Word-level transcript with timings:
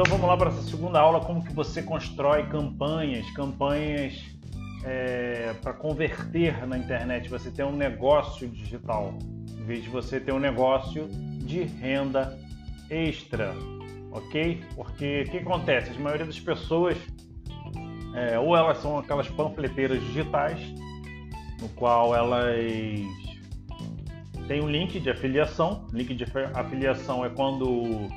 Então 0.00 0.12
vamos 0.12 0.28
lá 0.28 0.36
para 0.36 0.50
essa 0.50 0.62
segunda 0.62 1.00
aula, 1.00 1.18
como 1.18 1.44
que 1.44 1.52
você 1.52 1.82
constrói 1.82 2.46
campanhas, 2.46 3.28
campanhas 3.32 4.24
é, 4.84 5.52
para 5.60 5.72
converter 5.72 6.64
na 6.68 6.78
internet, 6.78 7.28
você 7.28 7.50
ter 7.50 7.64
um 7.64 7.74
negócio 7.74 8.46
digital, 8.46 9.12
em 9.50 9.64
vez 9.64 9.82
de 9.82 9.88
você 9.88 10.20
ter 10.20 10.30
um 10.32 10.38
negócio 10.38 11.08
de 11.08 11.64
renda 11.64 12.38
extra, 12.88 13.52
ok? 14.12 14.62
Porque 14.76 15.24
o 15.26 15.30
que 15.32 15.38
acontece? 15.38 15.90
A 15.90 15.98
maioria 15.98 16.26
das 16.26 16.38
pessoas, 16.38 16.96
é, 18.14 18.38
ou 18.38 18.56
elas 18.56 18.78
são 18.78 18.98
aquelas 18.98 19.26
panfleteiras 19.26 20.00
digitais, 20.00 20.60
no 21.60 21.68
qual 21.70 22.14
elas 22.14 22.54
têm 24.46 24.62
um 24.62 24.70
link 24.70 25.00
de 25.00 25.10
afiliação. 25.10 25.88
Link 25.92 26.14
de 26.14 26.24
afiliação 26.54 27.24
é 27.24 27.30
quando 27.30 28.08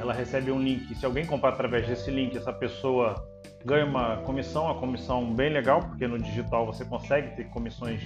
ela 0.00 0.12
recebe 0.12 0.50
um 0.50 0.60
link. 0.60 0.94
Se 0.94 1.06
alguém 1.06 1.24
comprar 1.26 1.50
através 1.50 1.86
desse 1.86 2.10
link, 2.10 2.36
essa 2.36 2.52
pessoa 2.52 3.14
ganha 3.64 3.84
uma 3.84 4.16
comissão, 4.18 4.64
uma 4.64 4.74
comissão 4.74 5.32
bem 5.34 5.50
legal, 5.50 5.80
porque 5.80 6.06
no 6.06 6.18
digital 6.18 6.66
você 6.66 6.84
consegue 6.84 7.36
ter 7.36 7.44
comissões 7.50 8.02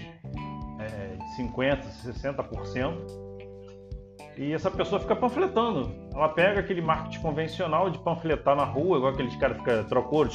é, 0.78 1.16
de 1.16 1.42
50%, 1.42 1.82
60%. 2.04 3.26
E 4.36 4.52
essa 4.52 4.70
pessoa 4.70 5.00
fica 5.00 5.16
panfletando. 5.16 5.90
Ela 6.14 6.28
pega 6.28 6.60
aquele 6.60 6.82
marketing 6.82 7.20
convencional 7.20 7.88
de 7.88 7.98
panfletar 7.98 8.54
na 8.54 8.64
rua, 8.64 8.98
igual 8.98 9.12
aqueles 9.12 9.34
caras 9.36 9.56
ficam 9.56 9.84
trocou. 9.84 10.28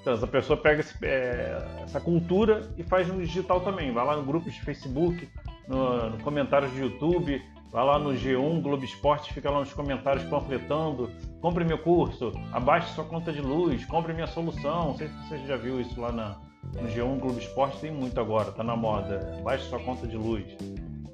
Então, 0.00 0.12
essa 0.12 0.26
pessoa 0.26 0.56
pega 0.56 0.80
esse, 0.80 0.94
é, 1.04 1.82
essa 1.82 2.00
cultura 2.00 2.70
e 2.76 2.84
faz 2.84 3.08
no 3.08 3.20
digital 3.20 3.60
também. 3.62 3.90
Vai 3.92 4.04
lá 4.04 4.16
no 4.16 4.22
grupo 4.22 4.48
de 4.48 4.60
Facebook, 4.60 5.28
no, 5.66 6.10
no 6.10 6.18
comentários 6.22 6.72
de 6.72 6.82
YouTube, 6.82 7.42
vai 7.74 7.84
lá 7.84 7.98
no 7.98 8.10
G1, 8.10 8.62
Globo 8.62 8.84
Esporte, 8.84 9.34
fica 9.34 9.50
lá 9.50 9.58
nos 9.58 9.72
comentários 9.72 10.22
panfletando. 10.26 11.10
Compre 11.40 11.64
meu 11.64 11.76
curso, 11.76 12.30
abaixe 12.52 12.94
sua 12.94 13.04
conta 13.04 13.32
de 13.32 13.40
luz, 13.40 13.84
compre 13.84 14.12
minha 14.12 14.28
solução. 14.28 14.90
Não 14.90 14.96
sei 14.96 15.08
se 15.08 15.14
você 15.28 15.38
já 15.38 15.56
viu 15.56 15.80
isso 15.80 16.00
lá 16.00 16.12
na, 16.12 16.40
no 16.80 16.88
G1, 16.88 17.18
Globo 17.18 17.36
Esporte, 17.36 17.80
tem 17.80 17.90
muito 17.90 18.18
agora, 18.20 18.52
tá 18.52 18.62
na 18.62 18.76
moda. 18.76 19.40
Baixe 19.42 19.64
sua 19.64 19.80
conta 19.80 20.06
de 20.06 20.16
luz. 20.16 20.44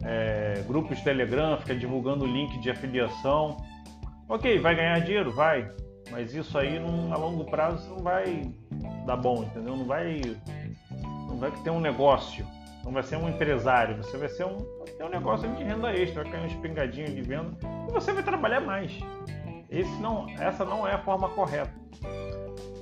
É, 0.05 0.63
grupos 0.67 1.01
Telegram, 1.01 1.57
fica 1.57 1.75
divulgando 1.75 2.27
o 2.27 2.29
link 2.29 2.61
de 2.61 2.71
afiliação. 2.71 3.57
Ok, 4.29 4.59
vai 4.59 4.75
ganhar 4.75 4.99
dinheiro? 5.01 5.33
Vai. 5.33 5.67
Mas 6.11 6.35
isso 6.35 6.59
aí, 6.59 6.77
a 6.77 7.17
longo 7.17 7.47
prazo, 7.47 7.89
não 7.89 8.01
vai 8.01 8.53
dar 9.07 9.17
bom, 9.17 9.45
entendeu? 9.45 9.77
Não 9.77 9.87
vai, 9.87 10.21
não 11.27 11.39
vai 11.39 11.51
ter 11.51 11.71
um 11.71 11.81
negócio, 11.81 12.47
não 12.85 12.93
vai 12.93 13.03
ser 13.03 13.17
um 13.17 13.29
empresário, 13.29 13.97
você 13.97 14.17
vai 14.17 14.29
ser 14.29 14.45
um, 14.45 14.59
ter 14.97 15.05
um 15.05 15.09
negócio 15.09 15.49
de 15.55 15.63
renda 15.63 15.93
extra, 15.93 16.23
vai 16.23 16.33
cair 16.33 16.43
um 16.43 16.47
espingadinho 16.47 17.15
de 17.15 17.23
venda 17.23 17.57
e 17.89 17.93
você 17.93 18.13
vai 18.13 18.23
trabalhar 18.23 18.61
mais. 18.61 18.93
Esse 19.69 20.01
não, 20.01 20.29
essa 20.31 20.65
não 20.65 20.87
é 20.87 20.95
a 20.95 20.99
forma 20.99 21.29
correta. 21.29 21.73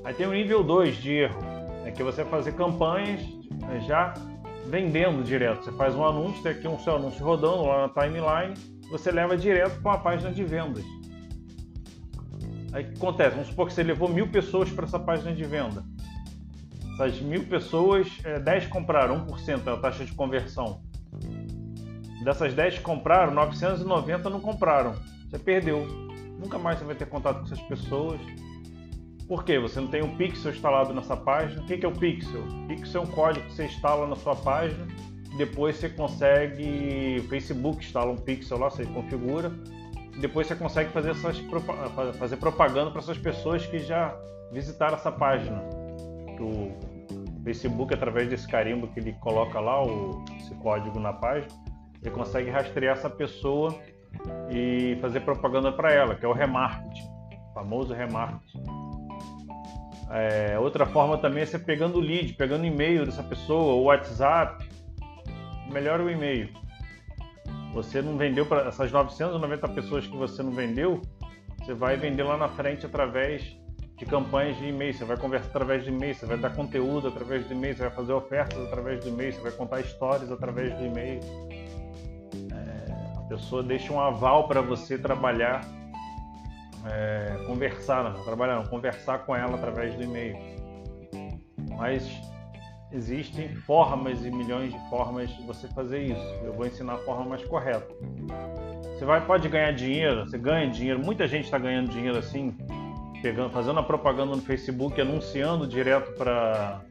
Aí 0.04 0.14
tem 0.14 0.26
o 0.26 0.32
nível 0.32 0.62
2 0.62 0.96
de 0.96 1.12
erro, 1.12 1.40
é 1.84 1.90
que 1.90 2.02
você 2.02 2.24
fazer 2.24 2.52
campanhas 2.52 3.20
né, 3.60 3.80
já 3.86 4.14
vendendo 4.66 5.22
direto. 5.22 5.64
Você 5.64 5.72
faz 5.72 5.94
um 5.94 6.04
anúncio, 6.04 6.42
tem 6.42 6.52
aqui 6.52 6.68
um 6.68 6.78
seu 6.78 6.96
anúncio 6.96 7.24
rodando 7.24 7.62
lá 7.66 7.86
na 7.86 7.88
timeline, 7.88 8.54
você 8.90 9.10
leva 9.10 9.36
direto 9.36 9.80
para 9.82 9.92
uma 9.92 9.98
página 9.98 10.30
de 10.30 10.44
vendas. 10.44 10.84
Aí 12.72 12.84
o 12.84 12.88
que 12.88 12.96
acontece? 12.96 13.30
Vamos 13.30 13.48
supor 13.48 13.66
que 13.66 13.72
você 13.72 13.82
levou 13.82 14.08
mil 14.08 14.28
pessoas 14.28 14.70
para 14.70 14.84
essa 14.84 14.98
página 14.98 15.32
de 15.34 15.44
venda. 15.44 15.84
Essas 16.98 17.20
mil 17.20 17.44
pessoas, 17.44 18.08
10 18.44 18.64
é, 18.64 18.66
compraram, 18.66 19.24
1% 19.26 19.66
é 19.66 19.70
a 19.70 19.76
taxa 19.76 20.04
de 20.04 20.12
conversão. 20.12 20.82
Dessas 22.24 22.52
10 22.54 22.78
que 22.78 22.80
compraram, 22.80 23.32
990 23.32 24.28
não 24.28 24.40
compraram. 24.40 24.94
Você 25.30 25.38
perdeu. 25.38 25.86
Nunca 26.38 26.58
mais 26.58 26.78
você 26.78 26.84
vai 26.84 26.94
ter 26.96 27.06
contato 27.06 27.38
com 27.38 27.44
essas 27.44 27.60
pessoas. 27.62 28.20
Por 29.28 29.44
quê? 29.44 29.58
Você 29.60 29.80
não 29.80 29.88
tem 29.88 30.02
um 30.02 30.16
pixel 30.16 30.50
instalado 30.50 30.92
nessa 30.92 31.16
página. 31.16 31.62
O 31.62 31.66
que 31.66 31.84
é 31.84 31.88
o 31.88 31.92
pixel? 31.92 32.40
O 32.40 32.66
pixel 32.66 33.02
é 33.02 33.04
um 33.04 33.08
código 33.10 33.46
que 33.46 33.52
você 33.52 33.66
instala 33.66 34.06
na 34.06 34.16
sua 34.16 34.34
página. 34.34 34.86
Depois 35.36 35.76
você 35.76 35.88
consegue. 35.88 37.20
O 37.20 37.28
Facebook 37.28 37.84
instala 37.84 38.10
um 38.10 38.16
pixel 38.16 38.58
lá, 38.58 38.70
você 38.70 38.84
configura 38.86 39.52
depois 40.20 40.46
você 40.46 40.56
consegue 40.56 40.90
fazer, 40.90 41.10
essas, 41.10 41.38
fazer 42.18 42.36
propaganda 42.36 42.90
para 42.90 43.00
essas 43.00 43.18
pessoas 43.18 43.64
que 43.64 43.78
já 43.78 44.16
visitaram 44.52 44.96
essa 44.96 45.12
página. 45.12 45.62
O 46.40 46.72
Facebook, 47.48 47.94
através 47.94 48.28
desse 48.28 48.46
carimbo 48.46 48.88
que 48.88 49.00
ele 49.00 49.12
coloca 49.14 49.58
lá, 49.58 49.82
o, 49.82 50.22
esse 50.36 50.54
código 50.56 51.00
na 51.00 51.12
página, 51.12 51.48
ele 52.02 52.10
consegue 52.10 52.50
rastrear 52.50 52.96
essa 52.96 53.08
pessoa 53.08 53.74
e 54.50 54.98
fazer 55.00 55.20
propaganda 55.20 55.72
para 55.72 55.92
ela, 55.92 56.14
que 56.14 56.24
é 56.24 56.28
o 56.28 56.32
remarketing, 56.32 57.08
o 57.50 57.54
famoso 57.54 57.94
remarketing. 57.94 58.62
É, 60.10 60.58
outra 60.58 60.84
forma 60.86 61.16
também 61.18 61.42
é 61.42 61.46
você 61.46 61.58
pegando 61.58 61.98
o 61.98 62.00
lead, 62.00 62.34
pegando 62.34 62.62
o 62.62 62.66
e-mail 62.66 63.06
dessa 63.06 63.22
pessoa, 63.22 63.74
o 63.74 63.84
WhatsApp. 63.84 64.68
Melhor 65.72 66.00
o 66.00 66.10
e-mail 66.10 66.50
você 67.72 68.00
não 68.02 68.16
vendeu 68.16 68.46
para 68.46 68.68
essas 68.68 68.90
990 68.90 69.68
pessoas 69.68 70.06
que 70.06 70.16
você 70.16 70.42
não 70.42 70.50
vendeu, 70.50 71.02
você 71.58 71.74
vai 71.74 71.96
vender 71.96 72.22
lá 72.22 72.36
na 72.36 72.48
frente 72.48 72.86
através 72.86 73.56
de 73.98 74.06
campanhas 74.06 74.56
de 74.56 74.68
e-mail, 74.68 74.94
você 74.94 75.04
vai 75.04 75.16
conversar 75.16 75.48
através 75.48 75.82
de 75.82 75.90
e-mail, 75.90 76.14
você 76.14 76.24
vai 76.24 76.38
dar 76.38 76.54
conteúdo 76.54 77.08
através 77.08 77.46
de 77.46 77.52
e-mail, 77.52 77.74
você 77.74 77.82
vai 77.82 77.90
fazer 77.90 78.12
ofertas 78.12 78.58
através 78.66 79.02
do 79.02 79.08
e-mail, 79.08 79.32
você 79.32 79.40
vai 79.40 79.50
contar 79.50 79.80
histórias 79.80 80.30
através 80.30 80.72
do 80.78 80.86
e-mail. 80.86 81.20
É, 82.52 83.18
a 83.18 83.22
pessoa 83.28 83.60
deixa 83.60 83.92
um 83.92 84.00
aval 84.00 84.46
para 84.46 84.60
você 84.60 84.96
trabalhar, 84.96 85.62
é, 86.86 87.42
conversar, 87.44 88.04
não, 88.04 88.22
trabalhar, 88.22 88.54
não, 88.56 88.66
conversar 88.66 89.18
com 89.26 89.34
ela 89.34 89.56
através 89.56 89.92
do 89.96 90.04
e-mail. 90.04 90.36
Mas 91.76 92.08
existem 92.92 93.48
formas 93.48 94.24
e 94.24 94.30
milhões 94.30 94.72
de 94.72 94.78
formas 94.88 95.28
de 95.28 95.42
você 95.42 95.66
fazer 95.68 96.04
isso. 96.04 96.34
Eu 96.44 96.52
vou 96.52 96.64
ensinar 96.64 96.94
a 96.94 96.98
forma 96.98 97.24
mais 97.24 97.44
correta. 97.44 97.88
Você 98.96 99.04
vai, 99.04 99.20
pode 99.26 99.48
ganhar 99.48 99.72
dinheiro, 99.72 100.24
você 100.24 100.38
ganha 100.38 100.70
dinheiro, 100.70 101.00
muita 101.00 101.26
gente 101.26 101.46
está 101.46 101.58
ganhando 101.58 101.90
dinheiro 101.90 102.16
assim, 102.16 102.56
pegando, 103.22 103.50
fazendo 103.50 103.78
a 103.80 103.82
propaganda 103.82 104.34
no 104.34 104.42
Facebook, 104.42 105.00
anunciando 105.00 105.66
direto 105.66 106.12
para 106.16 106.82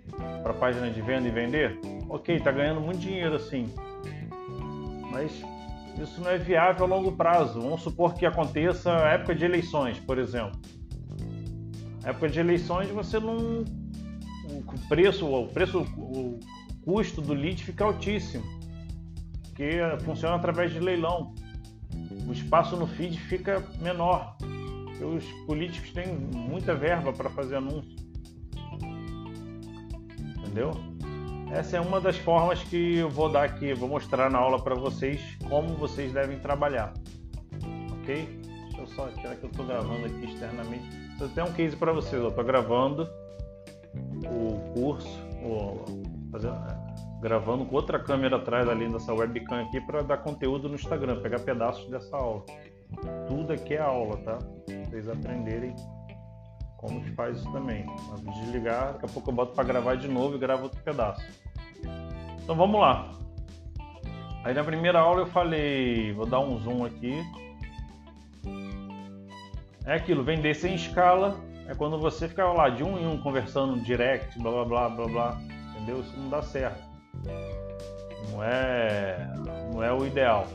a 0.46 0.54
página 0.54 0.90
de 0.90 1.02
venda 1.02 1.28
e 1.28 1.32
vender. 1.32 1.80
Ok, 2.10 2.36
está 2.36 2.52
ganhando 2.52 2.82
muito 2.82 3.00
dinheiro 3.00 3.36
assim. 3.36 3.66
Mas 5.12 5.44
isso 6.02 6.22
não 6.22 6.30
é 6.30 6.38
viável 6.38 6.86
a 6.86 6.88
longo 6.88 7.12
prazo. 7.14 7.62
Vamos 7.62 7.82
supor 7.82 8.14
que 8.14 8.26
aconteça 8.26 8.96
a 8.96 9.10
época 9.14 9.36
de 9.36 9.46
eleições, 9.46 10.00
por 10.00 10.18
exemplo. 10.18 10.60
A 12.04 12.10
época 12.10 12.30
de 12.30 12.40
eleições 12.40 12.90
você 12.90 13.20
não 13.20 13.66
o 14.50 14.88
preço, 14.88 15.26
o 15.26 15.48
preço, 15.48 15.82
o 15.98 16.40
custo 16.84 17.22
do 17.22 17.34
lead 17.34 17.62
fica 17.64 17.84
altíssimo, 17.84 18.44
porque 19.44 19.80
funciona 20.04 20.36
através 20.36 20.72
de 20.72 20.80
leilão. 20.80 21.34
O 22.28 22.32
espaço 22.32 22.76
no 22.76 22.88
feed 22.88 23.20
fica 23.20 23.64
menor. 23.82 24.38
Os 25.03 25.24
políticos 25.46 25.91
têm 25.91 26.16
muita 26.16 26.74
verba 26.74 27.13
para 27.13 27.30
fazer 27.30 27.56
anúncio. 27.56 27.96
Entendeu? 30.38 30.72
Essa 31.52 31.78
é 31.78 31.81
uma 31.81 32.02
das 32.02 32.18
formas 32.18 32.62
que 32.63 32.97
eu 32.97 33.09
vou 33.09 33.30
dar 33.30 33.44
aqui, 33.44 33.74
vou 33.74 33.88
mostrar 33.88 34.30
na 34.30 34.38
aula 34.38 34.62
para 34.62 34.75
vocês 34.75 35.22
como 35.47 35.69
vocês 35.75 36.12
devem 36.12 36.40
trabalhar. 36.40 36.94
Ok? 38.02 38.40
Deixa 38.66 38.81
eu 38.81 38.88
só 38.88 39.07
tirar 39.07 39.36
que 39.36 39.46
eu 39.46 39.50
estou 39.50 39.66
gravando 39.66 40.06
aqui 40.06 40.25
externamente. 40.25 40.86
Eu 41.19 41.30
tenho 41.30 41.47
um 41.47 41.53
case 41.53 41.75
para 41.75 41.91
vocês. 41.91 42.22
Eu 42.22 42.30
estou 42.30 42.44
gravando 42.44 43.09
o 44.25 44.74
curso, 44.74 45.19
o, 45.41 45.84
fazer, 46.31 46.50
é, 46.50 47.22
gravando 47.22 47.66
com 47.66 47.75
outra 47.75 47.97
câmera 47.97 48.36
atrás 48.36 48.68
ali 48.68 48.88
dessa 48.90 49.13
webcam 49.13 49.62
aqui 49.62 49.81
para 49.81 50.02
dar 50.02 50.18
conteúdo 50.18 50.68
no 50.68 50.75
Instagram, 50.75 51.22
pegar 51.22 51.39
pedaços 51.39 51.89
dessa 51.89 52.16
aula. 52.16 52.45
Tudo 53.28 53.54
aqui 53.54 53.75
é 53.75 53.81
aula, 53.81 54.18
tá? 54.18 54.39
Vocês 54.86 55.07
aprenderem 55.10 55.75
como 56.78 57.01
que 57.04 57.12
faz 57.12 57.38
isso 57.38 57.51
também. 57.51 57.86
Vou 57.86 58.34
desligar, 58.34 58.94
daqui 58.94 59.06
a 59.06 59.10
pouco 59.10 59.30
eu 59.30 59.36
boto 59.36 59.54
para 59.54 59.63
gravar 59.63 59.95
de 59.95 60.07
novo 60.07 60.36
e 60.36 60.39
gravo 60.39 60.63
outro 60.63 60.81
pedaço. 60.84 61.22
Então 62.44 62.56
vamos 62.56 62.80
lá. 62.80 63.12
Aí 64.44 64.54
na 64.54 64.63
primeira 64.63 65.00
aula 65.00 65.22
eu 65.22 65.28
falei, 65.28 66.13
vou 66.13 66.25
dar 66.25 66.39
um 66.39 66.57
zoom 66.60 66.86
aqui. 66.86 67.22
É 69.86 69.95
aquilo, 69.95 70.24
vender 70.24 70.54
sem 70.54 70.75
escala 70.75 71.38
é 71.68 71.75
quando 71.75 72.00
você 72.00 72.30
fica 72.30 72.45
lá 72.45 72.69
de 72.69 72.84
um 72.84 72.98
em 72.98 73.06
um 73.06 73.22
conversando 73.22 73.80
direct, 73.81 74.39
blá 74.39 74.51
blá 74.51 74.66
blá 74.66 74.89
blá 74.89 75.07
blá, 75.07 75.42
entendeu? 75.75 76.00
Isso 76.00 76.18
não 76.18 76.30
dá 76.30 76.42
certo. 76.42 76.81
Não 78.31 78.44
é, 78.44 79.34
não 79.74 79.84
é 79.84 79.92
o 79.92 80.06
ideal. 80.06 80.48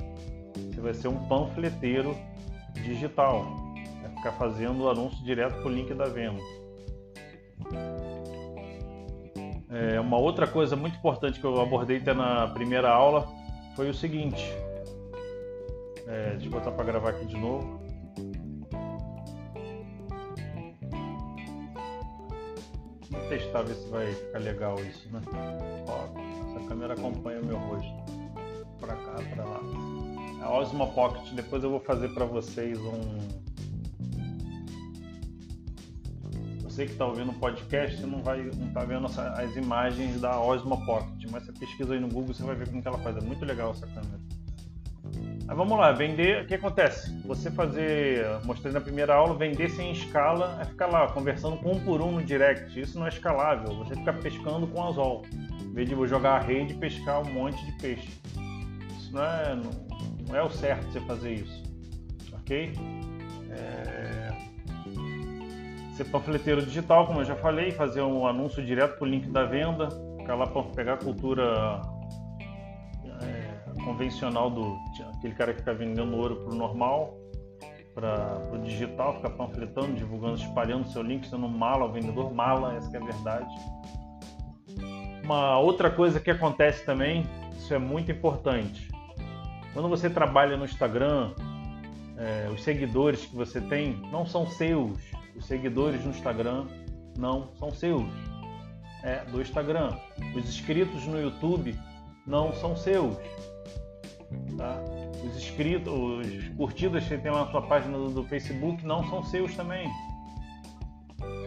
Você 0.54 0.81
vai 0.81 0.94
ser 0.94 1.08
um 1.08 1.28
panfleteiro 1.28 2.16
digital. 2.75 3.44
Vai 4.02 4.10
ficar 4.16 4.32
fazendo 4.32 4.84
o 4.84 4.90
anúncio 4.90 5.22
direto 5.25 5.54
para 5.54 5.66
o 5.66 5.70
link 5.70 5.93
da 5.94 6.06
venda. 6.06 6.40
É, 9.70 9.99
uma 9.99 10.19
outra 10.19 10.46
coisa 10.46 10.76
muito 10.76 10.96
importante 10.96 11.40
que 11.40 11.46
eu 11.46 11.58
abordei 11.60 11.96
até 11.96 12.12
na 12.12 12.46
primeira 12.49 12.90
aula 12.90 13.26
foi 13.75 13.88
o 13.88 13.94
seguinte. 13.94 14.52
É, 16.06 16.32
deixa 16.32 16.46
eu 16.46 16.50
botar 16.50 16.72
para 16.72 16.84
gravar 16.84 17.10
aqui 17.10 17.25
de 17.25 17.38
novo. 17.38 17.81
Vou 23.10 23.20
testar 23.31 23.62
ver 23.62 23.75
se 23.75 23.88
vai 23.88 24.12
ficar 24.12 24.38
legal 24.40 24.78
isso, 24.81 25.08
né? 25.10 25.22
Ó, 25.88 26.50
essa 26.50 26.69
câmera 26.69 26.93
acompanha 26.93 27.40
o 27.40 27.46
meu 27.46 27.56
rosto. 27.56 27.93
Para 28.78 28.94
cá, 28.94 29.16
para 29.34 29.44
lá. 29.44 29.92
A 30.43 30.50
Osmo 30.50 30.93
Pocket, 30.93 31.33
depois 31.35 31.62
eu 31.62 31.71
vou 31.71 31.81
fazer 31.81 32.09
para 32.09 32.25
vocês 32.25 32.79
um. 32.81 33.19
Você 36.62 36.87
que 36.87 36.93
está 36.93 37.06
ouvindo 37.06 37.31
o 37.31 37.35
podcast 37.35 38.05
não 38.06 38.23
vai 38.23 38.43
não 38.56 38.73
tá 38.73 38.85
vendo 38.85 39.06
as 39.06 39.56
imagens 39.56 40.21
da 40.21 40.41
Osmo 40.41 40.85
Pocket, 40.85 41.31
mas 41.31 41.44
você 41.44 41.53
pesquisa 41.53 41.94
aí 41.94 42.00
no 42.00 42.09
Google 42.09 42.35
você 42.35 42.43
vai 42.43 42.56
ver 42.56 42.69
como 42.69 42.83
que 42.83 42.89
ela 42.89 42.99
faz. 42.99 43.17
É 43.17 43.21
muito 43.21 43.44
legal 43.44 43.71
essa 43.71 43.87
câmera. 43.87 44.19
Mas 45.47 45.56
vamos 45.56 45.79
lá, 45.79 45.93
vender, 45.93 46.43
o 46.43 46.47
que 46.47 46.55
acontece? 46.55 47.15
Você 47.27 47.50
fazer, 47.50 48.25
mostrei 48.44 48.73
na 48.73 48.81
primeira 48.81 49.15
aula, 49.15 49.35
vender 49.35 49.69
sem 49.71 49.93
escala 49.93 50.59
é 50.61 50.65
ficar 50.65 50.87
lá 50.87 51.06
conversando 51.09 51.56
com 51.59 51.73
um 51.73 51.81
por 51.81 52.00
um 52.00 52.12
no 52.12 52.23
direct. 52.23 52.81
Isso 52.81 52.99
não 52.99 53.06
é 53.06 53.11
escalável, 53.11 53.77
você 53.77 53.94
fica 53.94 54.12
pescando 54.12 54.67
com 54.67 54.83
anzol. 54.83 55.23
Em 55.61 55.73
vez 55.73 55.89
de 55.89 55.94
jogar 56.06 56.37
a 56.37 56.39
rede 56.41 56.73
e 56.73 56.77
pescar 56.79 57.21
um 57.21 57.33
monte 57.33 57.65
de 57.67 57.73
peixe. 57.73 58.09
Isso 58.99 59.12
não 59.12 59.25
é, 59.25 59.55
não, 59.55 59.71
não 60.28 60.36
é 60.36 60.42
o 60.42 60.50
certo 60.50 60.86
você 60.92 61.00
fazer 61.00 61.32
isso. 61.34 61.62
Ok? 62.32 62.72
É... 63.50 64.32
Ser 65.96 66.04
panfleteiro 66.04 66.64
digital, 66.64 67.06
como 67.06 67.20
eu 67.20 67.24
já 67.24 67.36
falei, 67.36 67.70
fazer 67.70 68.02
um 68.02 68.26
anúncio 68.26 68.64
direto 68.64 68.98
para 68.98 69.06
o 69.06 69.08
link 69.08 69.28
da 69.28 69.44
venda, 69.44 69.88
ficar 70.19 70.34
lá 70.34 70.46
para 70.46 70.62
pegar 70.62 70.94
a 70.94 70.96
cultura 70.96 71.82
convencional 73.84 74.50
do 74.50 74.78
aquele 75.16 75.34
cara 75.34 75.52
que 75.52 75.58
fica 75.60 75.74
vendendo 75.74 76.16
ouro 76.16 76.36
pro 76.36 76.54
normal, 76.54 77.16
para 77.94 78.40
o 78.52 78.58
digital, 78.58 79.16
ficar 79.16 79.30
panfletando, 79.30 79.94
divulgando, 79.94 80.34
espalhando 80.34 80.88
seu 80.88 81.02
link, 81.02 81.26
sendo 81.26 81.48
mala 81.48 81.82
ao 81.82 81.92
vendedor, 81.92 82.32
mala, 82.32 82.74
essa 82.74 82.96
é 82.96 83.00
a 83.00 83.04
verdade. 83.04 83.54
Uma 85.22 85.58
outra 85.58 85.90
coisa 85.90 86.19
que 86.19 86.30
acontece 86.30 86.84
também, 86.84 87.24
isso 87.56 87.72
é 87.74 87.78
muito 87.78 88.10
importante. 88.10 88.88
Quando 89.72 89.88
você 89.88 90.10
trabalha 90.10 90.56
no 90.56 90.64
Instagram, 90.64 91.32
é, 92.16 92.48
os 92.52 92.62
seguidores 92.62 93.24
que 93.24 93.34
você 93.34 93.60
tem 93.60 93.96
não 94.10 94.26
são 94.26 94.46
seus. 94.46 94.98
Os 95.36 95.46
seguidores 95.46 96.04
no 96.04 96.10
Instagram 96.10 96.66
não 97.19 97.50
são 97.58 97.70
seus. 97.70 98.06
É 99.02 99.24
do 99.24 99.40
Instagram. 99.40 99.96
Os 100.34 100.48
inscritos 100.48 101.06
no 101.06 101.20
YouTube 101.20 101.74
não 102.26 102.52
são 102.52 102.76
seus 102.76 103.16
Tá? 104.56 104.80
Os 105.24 105.36
inscritos, 105.36 105.92
os 105.92 106.48
curtidas 106.56 107.04
que 107.04 107.16
tem 107.19 107.30
lá 107.30 107.44
na 107.44 107.50
sua 107.50 107.62
página 107.62 107.96
do, 107.96 108.24
Facebook 108.24 108.84
não 108.84 109.08
são 109.08 109.22
seus 109.24 109.54
também. 109.54 109.88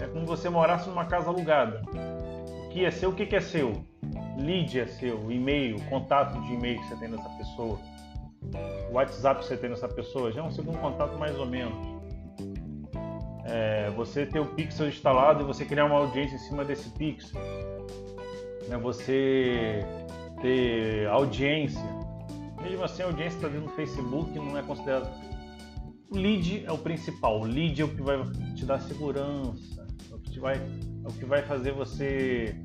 É 0.02 0.08
como 0.08 0.26
você 0.26 0.50
morasse 0.50 0.88
numa 0.90 1.06
casa 1.06 1.30
alugada. 1.30 1.82
O 2.66 2.70
que 2.70 2.86
é 2.86 2.92
seu, 2.92 3.10
o 3.10 3.14
que 3.14 3.36
é 3.36 3.42
seu? 3.42 3.74
Lead 4.38 4.80
é 4.80 4.88
seu, 4.88 5.32
e-mail, 5.32 5.80
contato 5.90 6.40
de 6.42 6.54
e-mail 6.54 6.80
que 6.80 6.88
você 6.88 6.96
tem 6.98 7.10
nessa 7.10 7.30
pessoa. 7.30 7.80
WhatsApp 8.92 9.42
que 9.42 9.48
você 9.48 9.58
tem 9.58 9.70
nessa 9.70 9.88
pessoa, 9.88 10.32
já 10.32 10.42
é 10.42 10.44
um 10.44 10.52
segundo 10.52 10.78
contato 10.80 11.18
mais 11.18 11.38
ou 11.38 11.46
menos. 11.46 11.76
É, 13.46 13.90
você 13.92 14.26
ter 14.26 14.40
o 14.40 14.46
pixel 14.46 14.88
instalado 14.88 15.44
e 15.44 15.46
você 15.46 15.66
criar 15.66 15.86
uma 15.86 15.98
audiência 15.98 16.36
em 16.36 16.40
cima 16.40 16.66
desse 16.66 16.90
pixel. 16.92 17.40
É 18.70 18.78
você 18.78 19.86
ter 20.42 21.08
audiência 21.08 22.06
mesmo 22.66 22.84
assim, 22.84 23.04
a 23.04 23.06
audiência 23.06 23.38
está 23.38 23.48
dentro 23.48 23.68
do 23.68 23.74
Facebook 23.74 24.34
não 24.40 24.58
é 24.58 24.64
considerada. 24.64 25.10
O 26.10 26.18
lead 26.18 26.66
é 26.66 26.72
o 26.72 26.78
principal. 26.78 27.42
O 27.42 27.44
lead 27.44 27.80
é 27.80 27.86
o 27.86 27.90
que 27.90 28.02
vai 28.02 28.18
te 28.56 28.66
dar 28.66 28.80
segurança. 28.80 29.86
É 30.12 30.16
o 30.16 30.20
que, 30.20 30.40
vai, 30.40 30.56
é 30.56 31.08
o 31.08 31.14
que 31.14 31.26
vai 31.26 31.44
fazer 31.44 31.74
você 31.74 32.56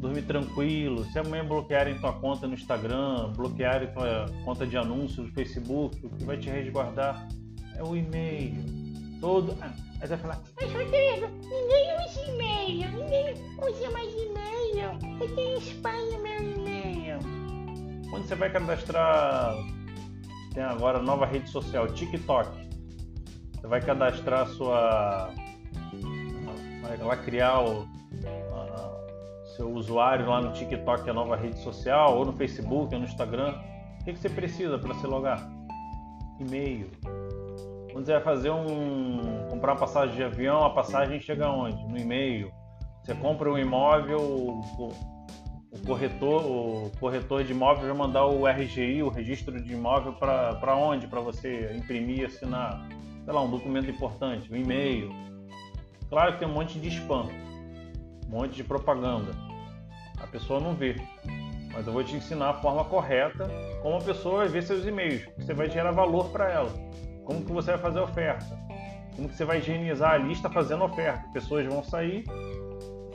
dormir 0.00 0.22
tranquilo. 0.22 1.04
Se 1.04 1.18
amanhã 1.18 1.44
bloquearem 1.44 1.98
tua 1.98 2.12
conta 2.14 2.48
no 2.48 2.54
Instagram, 2.54 3.32
bloquearem 3.36 3.92
tua 3.92 4.26
conta 4.44 4.66
de 4.66 4.76
anúncios 4.76 5.26
no 5.26 5.32
Facebook, 5.32 6.04
o 6.04 6.08
que 6.08 6.24
vai 6.24 6.38
te 6.38 6.48
resguardar 6.48 7.28
é 7.76 7.82
o 7.82 7.94
e-mail. 7.94 8.64
Todo. 9.20 9.54
Ah, 9.60 9.70
aí 10.00 10.08
você 10.08 10.16
vai 10.16 10.18
falar, 10.18 10.40
mas 10.58 10.72
Rodrigo, 10.72 11.26
ninguém 11.42 11.94
usa 12.06 12.30
e-mail, 12.30 12.90
ninguém 12.92 13.34
usa 13.58 13.90
mais 13.90 14.12
e-mail. 14.14 15.18
Ninguém 15.18 15.58
espalha 15.58 16.18
meu 16.18 16.42
e-mail. 16.42 17.18
Onde 18.12 18.26
você 18.26 18.34
vai 18.34 18.50
cadastrar? 18.50 19.54
Tem 20.54 20.64
agora 20.64 20.98
a 20.98 21.02
nova 21.02 21.26
rede 21.26 21.48
social, 21.50 21.86
TikTok. 21.88 22.50
Você 23.52 23.66
vai 23.66 23.80
cadastrar 23.82 24.48
sua. 24.48 25.30
Vai 26.82 26.96
lá 26.96 27.16
criar 27.18 27.60
o 27.60 27.86
seu 29.60 29.70
usuário 29.74 30.26
lá 30.26 30.40
no 30.40 30.52
TikTok, 30.52 31.08
a 31.08 31.12
nova 31.12 31.36
rede 31.36 31.58
social, 31.58 32.16
ou 32.16 32.24
no 32.24 32.32
Facebook, 32.32 32.94
ou 32.94 33.00
no 33.00 33.06
Instagram. 33.06 33.54
O 34.00 34.04
que, 34.04 34.16
você 34.16 34.30
precisa 34.30 34.78
para 34.78 34.94
se 34.94 35.06
logar? 35.06 35.46
E-mail. 36.38 36.90
Quando 37.92 38.06
você 38.06 38.12
vai 38.12 38.22
fazer 38.22 38.50
um. 38.50 39.48
comprar 39.50 39.72
uma 39.72 39.78
passagem 39.78 40.16
de 40.16 40.24
avião, 40.24 40.64
a 40.64 40.70
passagem 40.70 41.20
chega 41.20 41.50
onde? 41.50 41.86
No 41.86 41.98
e-mail. 41.98 42.50
Você 43.02 43.14
compra 43.14 43.52
um 43.52 43.58
imóvel, 43.58 44.20
o 44.20 45.86
corretor, 45.86 46.42
o 46.46 46.90
corretor 46.98 47.44
de 47.44 47.52
imóvel 47.52 47.88
vai 47.88 47.96
mandar 47.96 48.26
o 48.26 48.46
RGI, 48.46 49.02
o 49.02 49.08
registro 49.10 49.62
de 49.62 49.74
imóvel, 49.74 50.14
para 50.14 50.74
onde? 50.74 51.06
Para 51.06 51.20
você 51.20 51.74
imprimir, 51.76 52.26
assinar, 52.26 52.86
sei 53.24 53.34
lá, 53.34 53.42
um 53.42 53.50
documento 53.50 53.90
importante, 53.90 54.50
um 54.50 54.56
e-mail. 54.56 55.10
Claro 56.08 56.32
que 56.32 56.38
tem 56.38 56.48
um 56.48 56.52
monte 56.52 56.78
de 56.78 56.88
spam, 56.88 57.28
um 58.26 58.30
monte 58.30 58.54
de 58.54 58.64
propaganda. 58.64 59.49
A 60.22 60.26
pessoa 60.26 60.60
não 60.60 60.74
vê. 60.74 60.96
Mas 61.72 61.86
eu 61.86 61.92
vou 61.92 62.02
te 62.02 62.16
ensinar 62.16 62.50
a 62.50 62.54
forma 62.54 62.84
correta 62.84 63.48
como 63.82 63.96
a 63.96 64.00
pessoa 64.00 64.38
vai 64.38 64.48
ver 64.48 64.62
seus 64.62 64.84
e-mails. 64.84 65.26
Você 65.38 65.54
vai 65.54 65.70
gerar 65.70 65.92
valor 65.92 66.30
para 66.30 66.50
ela. 66.50 66.72
Como 67.24 67.44
que 67.44 67.52
você 67.52 67.72
vai 67.72 67.80
fazer 67.80 68.00
a 68.00 68.04
oferta. 68.04 68.46
Como 69.14 69.28
que 69.28 69.36
você 69.36 69.44
vai 69.44 69.58
higienizar 69.58 70.12
a 70.12 70.18
lista 70.18 70.50
fazendo 70.50 70.84
oferta. 70.84 71.24
Pessoas 71.32 71.66
vão 71.66 71.82
sair 71.84 72.24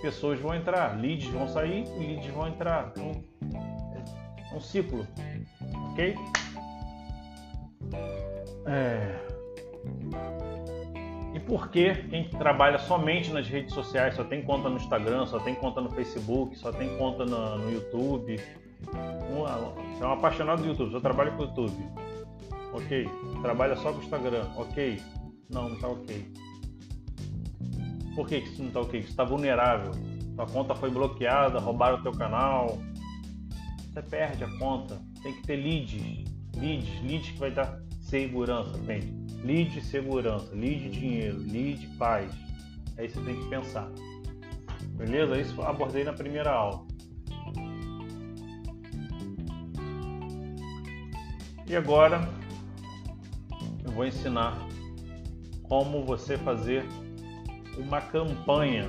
pessoas 0.05 0.39
vão 0.39 0.53
entrar, 0.53 0.99
leads 0.99 1.27
vão 1.29 1.47
sair 1.47 1.83
e 1.97 2.05
leads 2.05 2.27
vão 2.27 2.47
entrar. 2.47 2.91
Então, 2.91 3.23
é 4.51 4.55
um 4.55 4.61
ciclo, 4.61 5.07
ok? 5.91 6.15
É... 8.67 9.15
Por 11.45 11.69
que 11.69 11.93
quem 12.09 12.27
trabalha 12.29 12.79
somente 12.79 13.31
nas 13.31 13.47
redes 13.47 13.73
sociais, 13.73 14.15
só 14.15 14.23
tem 14.23 14.41
conta 14.41 14.67
no 14.67 14.77
Instagram, 14.77 15.25
só 15.27 15.39
tem 15.39 15.53
conta 15.53 15.79
no 15.79 15.91
Facebook, 15.91 16.57
só 16.57 16.71
tem 16.71 16.97
conta 16.97 17.25
no, 17.25 17.57
no 17.59 17.71
YouTube? 17.71 18.39
você 18.81 20.03
é 20.03 20.07
um 20.07 20.11
apaixonado 20.11 20.61
do 20.61 20.67
YouTube, 20.67 20.91
só 20.91 20.99
trabalha 20.99 21.31
com 21.31 21.43
o 21.43 21.45
YouTube. 21.45 21.75
Ok. 22.73 23.09
Trabalha 23.41 23.75
só 23.77 23.91
com 23.91 23.99
o 23.99 24.03
Instagram. 24.03 24.45
Ok. 24.57 25.01
Não, 25.49 25.69
não 25.69 25.79
tá 25.79 25.87
ok. 25.87 26.33
Por 28.15 28.27
que, 28.27 28.37
isso 28.37 28.61
não 28.61 28.69
está 28.69 28.81
ok? 28.81 29.01
Você 29.01 29.09
está 29.09 29.23
vulnerável. 29.23 29.91
Sua 30.35 30.45
conta 30.47 30.75
foi 30.75 30.89
bloqueada, 30.89 31.59
roubaram 31.59 31.99
o 31.99 32.03
teu 32.03 32.11
canal. 32.11 32.77
Você 33.91 34.01
perde 34.01 34.43
a 34.43 34.57
conta. 34.57 34.99
Tem 35.21 35.33
que 35.33 35.43
ter 35.43 35.55
leads. 35.55 36.25
Leads, 36.57 37.01
leads 37.03 37.31
que 37.31 37.39
vai 37.39 37.51
dar 37.51 37.79
segurança, 38.01 38.77
entende? 38.77 39.24
Lead 39.45 39.79
segurança, 39.79 40.55
lead 40.55 40.89
dinheiro, 40.89 41.37
lead 41.37 41.85
paz. 41.99 42.33
Aí 42.97 43.07
você 43.07 43.21
tem 43.21 43.39
que 43.39 43.47
pensar. 43.47 43.87
Beleza? 44.97 45.39
Isso 45.39 45.61
eu 45.61 45.67
abordei 45.67 46.03
na 46.03 46.13
primeira 46.13 46.51
aula. 46.51 46.83
E 51.67 51.75
agora 51.75 52.27
eu 53.83 53.91
vou 53.91 54.07
ensinar 54.07 54.57
como 55.61 56.03
você 56.03 56.39
fazer 56.39 56.83
uma 57.77 58.01
campanha. 58.01 58.87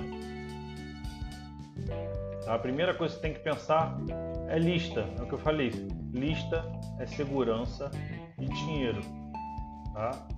A 2.46 2.58
primeira 2.58 2.94
coisa 2.94 3.14
que 3.14 3.20
você 3.20 3.28
tem 3.28 3.34
que 3.34 3.40
pensar 3.40 3.98
é 4.48 4.58
lista, 4.58 5.06
é 5.18 5.22
o 5.22 5.26
que 5.26 5.34
eu 5.34 5.38
falei. 5.38 5.70
Lista 6.14 6.64
é 6.98 7.04
segurança 7.04 7.90
e 8.38 8.46
dinheiro. 8.46 9.02
Tá? 9.92 10.35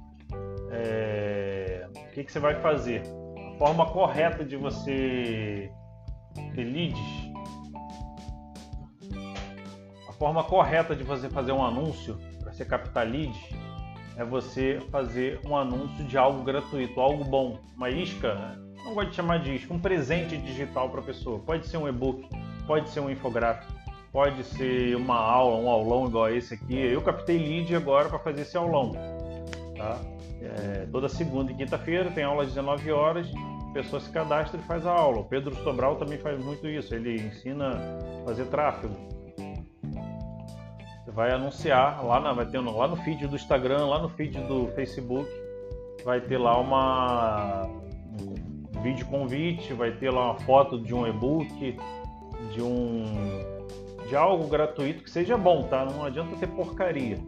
É... 0.70 1.86
O 1.94 2.10
que, 2.12 2.24
que 2.24 2.32
você 2.32 2.40
vai 2.40 2.54
fazer? 2.60 3.02
A 3.54 3.58
forma 3.58 3.86
correta 3.86 4.44
de 4.44 4.56
você 4.56 5.70
ter 6.54 6.64
leads, 6.64 6.98
a 10.08 10.12
forma 10.12 10.44
correta 10.44 10.94
de 10.94 11.02
você 11.02 11.28
fazer 11.28 11.52
um 11.52 11.64
anúncio 11.64 12.18
para 12.40 12.52
você 12.52 12.64
captar 12.64 13.06
leads 13.06 13.38
é 14.16 14.24
você 14.24 14.80
fazer 14.90 15.40
um 15.46 15.56
anúncio 15.56 16.04
de 16.04 16.18
algo 16.18 16.42
gratuito, 16.42 17.00
algo 17.00 17.24
bom, 17.24 17.58
uma 17.76 17.88
isca, 17.88 18.34
né? 18.34 18.58
não 18.84 18.94
gosto 18.94 19.10
de 19.10 19.16
chamar 19.16 19.38
de 19.38 19.54
isca, 19.54 19.72
um 19.72 19.78
presente 19.78 20.36
digital 20.36 20.88
para 20.90 21.00
a 21.00 21.04
pessoa. 21.04 21.38
Pode 21.38 21.66
ser 21.66 21.76
um 21.76 21.88
e-book, 21.88 22.28
pode 22.66 22.88
ser 22.90 23.00
um 23.00 23.10
infográfico, 23.10 23.72
pode 24.10 24.42
ser 24.42 24.96
uma 24.96 25.16
aula, 25.16 25.56
um 25.56 25.68
aulão 25.68 26.06
igual 26.06 26.30
esse 26.30 26.54
aqui. 26.54 26.76
Eu 26.76 27.00
captei 27.02 27.38
lead 27.38 27.74
agora 27.76 28.08
para 28.08 28.18
fazer 28.18 28.42
esse 28.42 28.56
aulão. 28.56 28.92
Tá? 29.76 30.00
É, 30.40 30.86
toda 30.90 31.08
segunda 31.08 31.50
e 31.50 31.54
quinta-feira 31.54 32.10
tem 32.10 32.24
aula 32.24 32.42
às 32.42 32.48
19 32.48 32.92
horas. 32.92 33.28
pessoa 33.72 34.00
se 34.00 34.10
cadastra 34.10 34.60
e 34.60 34.62
faz 34.64 34.86
a 34.86 34.92
aula. 34.92 35.20
O 35.20 35.24
Pedro 35.24 35.54
Sobral 35.56 35.96
também 35.96 36.18
faz 36.18 36.42
muito 36.42 36.66
isso, 36.68 36.94
ele 36.94 37.20
ensina 37.20 37.76
a 38.22 38.24
fazer 38.24 38.44
tráfego. 38.46 38.94
Você 41.04 41.10
vai 41.10 41.32
anunciar 41.32 42.04
lá, 42.04 42.20
na, 42.20 42.32
vai 42.32 42.46
ter 42.46 42.58
lá 42.60 42.86
no 42.86 42.96
feed 42.96 43.26
do 43.26 43.36
Instagram, 43.36 43.86
lá 43.86 43.98
no 43.98 44.08
feed 44.10 44.38
do 44.42 44.68
Facebook, 44.74 45.28
vai 46.04 46.20
ter 46.20 46.38
lá 46.38 46.58
uma 46.58 47.66
um 48.76 48.82
vídeo 48.82 49.06
convite, 49.06 49.72
vai 49.72 49.90
ter 49.92 50.10
lá 50.10 50.32
uma 50.32 50.40
foto 50.40 50.80
de 50.80 50.94
um 50.94 51.06
e-book, 51.06 51.76
de 52.52 52.62
um 52.62 53.04
de 54.08 54.16
algo 54.16 54.46
gratuito 54.48 55.04
que 55.04 55.10
seja 55.10 55.36
bom, 55.36 55.64
tá? 55.64 55.84
Não 55.84 56.04
adianta 56.04 56.34
ter 56.36 56.46
porcaria. 56.48 57.18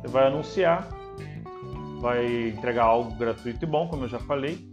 Você 0.00 0.08
vai 0.08 0.26
anunciar, 0.28 0.88
vai 2.00 2.48
entregar 2.48 2.84
algo 2.84 3.14
gratuito 3.16 3.64
e 3.64 3.68
bom, 3.68 3.88
como 3.88 4.04
eu 4.04 4.08
já 4.08 4.18
falei. 4.18 4.70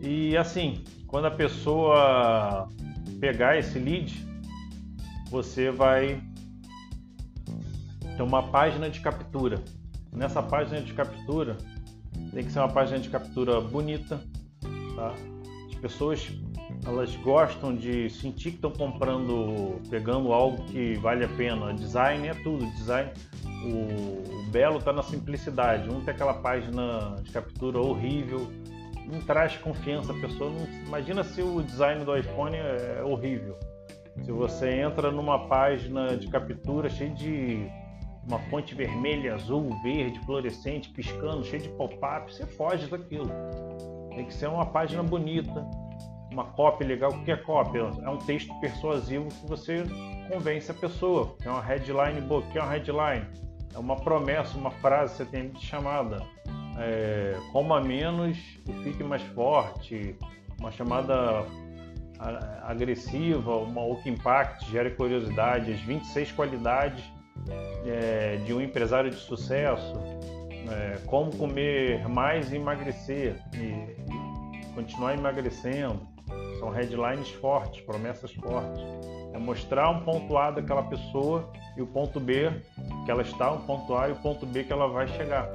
E 0.00 0.36
assim, 0.36 0.84
quando 1.06 1.26
a 1.26 1.30
pessoa 1.30 2.68
pegar 3.20 3.58
esse 3.58 3.78
lead, 3.78 4.26
você 5.30 5.70
vai 5.70 6.22
ter 8.16 8.22
uma 8.22 8.42
página 8.48 8.90
de 8.90 9.00
captura. 9.00 9.62
Nessa 10.12 10.42
página 10.42 10.80
de 10.80 10.92
captura, 10.92 11.56
tem 12.32 12.44
que 12.44 12.52
ser 12.52 12.60
uma 12.60 12.68
página 12.68 12.98
de 12.98 13.08
captura 13.08 13.60
bonita, 13.60 14.20
tá? 14.94 15.14
As 15.68 15.74
pessoas 15.76 16.32
elas 16.86 17.16
gostam 17.16 17.74
de 17.74 18.10
sentir 18.10 18.50
que 18.50 18.56
estão 18.56 18.70
comprando, 18.70 19.80
pegando 19.88 20.32
algo 20.32 20.64
que 20.64 20.94
vale 20.94 21.24
a 21.24 21.28
pena. 21.28 21.72
Design 21.72 22.28
é 22.28 22.34
tudo, 22.34 22.66
design. 22.72 23.10
O, 23.64 24.30
o 24.30 24.50
belo 24.50 24.78
está 24.78 24.92
na 24.92 25.02
simplicidade. 25.02 25.88
Um 25.88 26.00
tem 26.02 26.14
aquela 26.14 26.34
página 26.34 27.16
de 27.22 27.30
captura 27.32 27.78
horrível, 27.78 28.50
não 29.10 29.20
traz 29.22 29.56
confiança. 29.56 30.12
A 30.12 30.20
pessoa 30.20 30.50
não, 30.50 30.66
imagina 30.86 31.24
se 31.24 31.40
o 31.40 31.62
design 31.62 32.04
do 32.04 32.16
iPhone 32.16 32.56
é 32.56 33.02
horrível. 33.02 33.58
Se 34.22 34.30
você 34.30 34.80
entra 34.80 35.10
numa 35.10 35.48
página 35.48 36.16
de 36.16 36.28
captura 36.28 36.88
cheia 36.88 37.10
de 37.10 37.66
uma 38.28 38.38
fonte 38.50 38.74
vermelha, 38.74 39.34
azul, 39.34 39.70
verde, 39.82 40.18
fluorescente, 40.20 40.90
piscando, 40.90 41.44
cheia 41.44 41.62
de 41.62 41.68
pop-up, 41.70 42.32
você 42.32 42.46
foge 42.46 42.86
daquilo. 42.86 43.30
Tem 44.14 44.24
que 44.26 44.32
ser 44.32 44.48
uma 44.48 44.66
página 44.66 45.02
bonita, 45.02 45.66
uma 46.34 46.44
cópia 46.44 46.86
legal. 46.86 47.12
O 47.12 47.24
que 47.24 47.30
é 47.30 47.36
cópia? 47.36 47.88
É 48.02 48.10
um 48.10 48.18
texto 48.18 48.52
persuasivo 48.60 49.28
que 49.28 49.46
você 49.46 49.84
convence 50.30 50.70
a 50.70 50.74
pessoa. 50.74 51.36
É 51.44 51.48
uma 51.48 51.62
headline 51.62 52.20
que 52.50 52.58
é 52.58 52.62
uma 52.62 52.70
headline? 52.72 53.24
É 53.72 53.78
uma 53.78 53.96
promessa, 53.96 54.58
uma 54.58 54.70
frase 54.70 55.12
que 55.12 55.18
você 55.18 55.24
tem 55.24 55.52
chamada. 55.60 56.20
É, 56.76 57.38
coma 57.52 57.80
menos 57.80 58.36
e 58.68 58.72
fique 58.82 59.02
mais 59.04 59.22
forte. 59.22 60.16
Uma 60.58 60.72
chamada 60.72 61.46
agressiva, 62.62 63.56
uma 63.56 63.82
ou 63.82 63.96
que 63.96 64.08
impacte, 64.08 64.70
gere 64.70 64.90
curiosidade, 64.90 65.72
as 65.72 65.80
26 65.80 66.32
qualidades 66.32 67.04
é, 67.84 68.36
de 68.36 68.54
um 68.54 68.60
empresário 68.60 69.10
de 69.10 69.16
sucesso, 69.16 69.94
é, 70.70 70.98
como 71.06 71.36
comer 71.36 72.08
mais 72.08 72.50
e 72.50 72.56
emagrecer 72.56 73.36
e 73.52 74.72
continuar 74.74 75.14
emagrecendo, 75.14 76.13
são 76.64 76.70
headlines 76.70 77.28
fortes, 77.30 77.82
promessas 77.82 78.32
fortes. 78.32 78.82
É 79.34 79.38
mostrar 79.38 79.90
um 79.90 80.00
ponto 80.00 80.36
A 80.38 80.50
daquela 80.50 80.82
pessoa 80.84 81.50
e 81.76 81.82
o 81.82 81.86
ponto 81.86 82.18
B 82.18 82.50
que 83.04 83.10
ela 83.10 83.22
está, 83.22 83.52
um 83.52 83.60
ponto 83.66 83.94
A 83.94 84.08
e 84.08 84.12
o 84.12 84.16
ponto 84.16 84.46
B 84.46 84.64
que 84.64 84.72
ela 84.72 84.88
vai 84.88 85.06
chegar. 85.08 85.50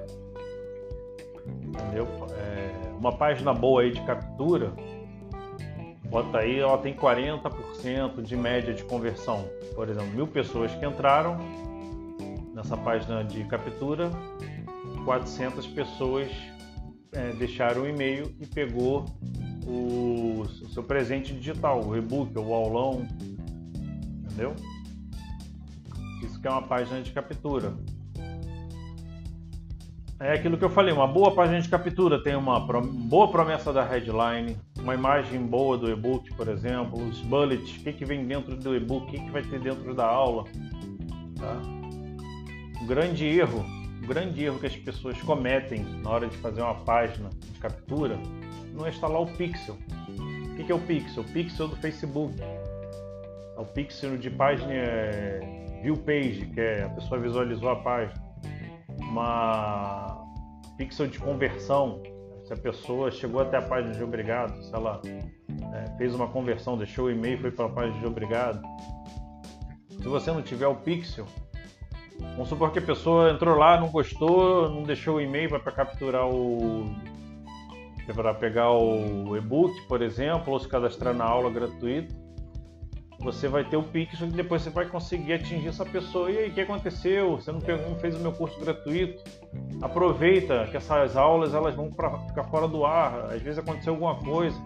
Entendeu? 1.47 2.07
É, 2.37 2.91
uma 2.97 3.17
página 3.17 3.53
boa 3.53 3.81
aí 3.81 3.91
de 3.91 4.01
captura, 4.01 4.71
bota 6.05 6.39
aí, 6.39 6.59
ela 6.59 6.77
tem 6.77 6.93
40% 6.93 8.21
de 8.21 8.35
média 8.35 8.73
de 8.73 8.83
conversão. 8.83 9.49
Por 9.73 9.89
exemplo, 9.89 10.09
mil 10.09 10.27
pessoas 10.27 10.73
que 10.75 10.85
entraram 10.85 11.37
nessa 12.53 12.77
página 12.77 13.23
de 13.23 13.43
captura, 13.45 14.11
400 15.05 15.65
pessoas 15.67 16.29
é, 17.13 17.31
deixaram 17.31 17.83
o 17.83 17.87
e-mail 17.87 18.35
e 18.39 18.45
pegou 18.45 19.05
o, 19.65 20.41
o 20.41 20.69
seu 20.69 20.83
presente 20.83 21.33
digital, 21.33 21.85
o 21.85 21.95
e-book, 21.95 22.37
o 22.37 22.53
aulão, 22.53 23.07
entendeu? 24.23 24.55
Isso 26.23 26.39
que 26.39 26.47
é 26.47 26.51
uma 26.51 26.63
página 26.63 27.01
de 27.01 27.11
captura. 27.11 27.73
É 30.21 30.33
aquilo 30.33 30.57
que 30.57 30.65
eu 30.65 30.69
falei, 30.69 30.93
uma 30.93 31.07
boa 31.07 31.33
página 31.33 31.61
de 31.61 31.69
captura 31.69 32.21
tem 32.21 32.35
uma 32.35 32.59
boa 32.59 33.31
promessa 33.31 33.71
da 33.71 33.85
headline, 33.85 34.57
uma 34.77 34.93
imagem 34.93 35.41
boa 35.45 35.77
do 35.77 35.89
e-book, 35.89 36.33
por 36.35 36.49
exemplo, 36.49 37.01
os 37.01 37.21
bullets, 37.21 37.77
o 37.77 37.83
que, 37.83 37.93
que 37.93 38.03
vem 38.03 38.25
dentro 38.25 38.57
do 38.57 38.75
e-book, 38.75 39.07
o 39.07 39.11
que, 39.11 39.17
que 39.17 39.31
vai 39.31 39.41
ter 39.43 39.61
dentro 39.61 39.93
da 39.95 40.05
aula. 40.05 40.43
Tá? 41.37 41.61
Grande 42.85 43.25
erro, 43.25 43.63
um 44.03 44.07
grande 44.07 44.43
erro 44.43 44.59
que 44.59 44.65
as 44.65 44.75
pessoas 44.75 45.21
cometem 45.21 45.85
na 46.03 46.09
hora 46.09 46.27
de 46.27 46.35
fazer 46.37 46.63
uma 46.63 46.75
página 46.75 47.29
de 47.29 47.59
captura 47.59 48.19
não 48.79 48.87
é 48.87 48.89
instalar 48.89 49.21
o 49.21 49.27
Pixel. 49.27 49.77
O 50.51 50.55
que 50.55 50.71
é 50.71 50.75
o 50.75 50.79
Pixel? 50.79 51.23
O 51.23 51.25
Pixel 51.25 51.67
do 51.67 51.75
Facebook. 51.75 52.41
É 52.41 53.59
o 53.59 53.65
Pixel 53.65 54.17
de 54.17 54.31
página 54.31 54.73
é, 54.73 55.39
view 55.83 55.97
page, 55.97 56.45
que 56.53 56.61
é 56.61 56.83
a 56.83 56.89
pessoa 56.89 57.19
visualizou 57.19 57.69
a 57.69 57.75
página. 57.75 58.13
Uma 58.99 60.25
Pixel 60.77 61.07
de 61.07 61.19
conversão, 61.19 62.01
se 62.45 62.53
a 62.53 62.57
pessoa 62.57 63.11
chegou 63.11 63.41
até 63.41 63.57
a 63.57 63.61
página 63.61 63.93
de 63.93 64.03
obrigado, 64.03 64.63
se 64.63 64.73
ela 64.73 65.01
é, 65.73 65.97
fez 65.97 66.15
uma 66.15 66.27
conversão, 66.27 66.77
deixou 66.77 67.05
o 67.05 67.11
e-mail 67.11 67.37
foi 67.37 67.51
para 67.51 67.65
a 67.65 67.69
página 67.69 67.99
de 67.99 68.05
obrigado. 68.05 68.61
Se 69.89 70.07
você 70.07 70.31
não 70.31 70.41
tiver 70.41 70.67
o 70.67 70.75
Pixel, 70.75 71.25
vamos 72.17 72.47
supor 72.47 72.71
que 72.71 72.79
a 72.79 72.81
pessoa 72.81 73.31
entrou 73.31 73.57
lá, 73.57 73.77
não 73.77 73.89
gostou, 73.89 74.69
não 74.69 74.83
deixou 74.83 75.17
o 75.17 75.21
e-mail 75.21 75.49
para 75.49 75.71
capturar 75.73 76.25
o 76.29 76.89
para 78.13 78.33
pegar 78.33 78.71
o 78.71 79.35
e-book, 79.35 79.73
por 79.87 80.01
exemplo, 80.01 80.53
ou 80.53 80.59
se 80.59 80.67
cadastrar 80.67 81.13
na 81.13 81.25
aula 81.25 81.49
gratuita, 81.49 82.13
você 83.19 83.49
vai 83.49 83.65
ter 83.65 83.75
o 83.75 83.83
Pixel 83.83 84.27
e 84.27 84.31
depois 84.31 84.61
você 84.61 84.69
vai 84.69 84.85
conseguir 84.85 85.33
atingir 85.33 85.67
essa 85.67 85.85
pessoa. 85.85 86.31
E 86.31 86.37
aí, 86.37 86.49
o 86.49 86.53
que 86.53 86.61
aconteceu? 86.61 87.31
Você 87.31 87.51
não, 87.51 87.59
pegou, 87.59 87.89
não 87.89 87.99
fez 87.99 88.15
o 88.15 88.19
meu 88.19 88.31
curso 88.31 88.57
gratuito? 88.59 89.21
Aproveita 89.81 90.65
que 90.67 90.77
essas 90.77 91.17
aulas 91.17 91.53
elas 91.53 91.75
vão 91.75 91.91
para 91.91 92.17
ficar 92.19 92.45
fora 92.45 92.67
do 92.67 92.85
ar. 92.85 93.25
Às 93.25 93.41
vezes 93.41 93.59
aconteceu 93.59 93.93
alguma 93.93 94.15
coisa. 94.15 94.57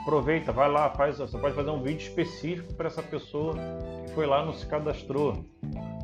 Aproveita, 0.00 0.50
vai 0.50 0.68
lá, 0.68 0.90
faz. 0.90 1.18
Você 1.18 1.38
pode 1.38 1.54
fazer 1.54 1.70
um 1.70 1.82
vídeo 1.82 2.02
específico 2.02 2.74
para 2.74 2.88
essa 2.88 3.02
pessoa 3.02 3.54
que 4.06 4.12
foi 4.12 4.26
lá 4.26 4.44
não 4.44 4.54
se 4.54 4.66
cadastrou. 4.66 5.44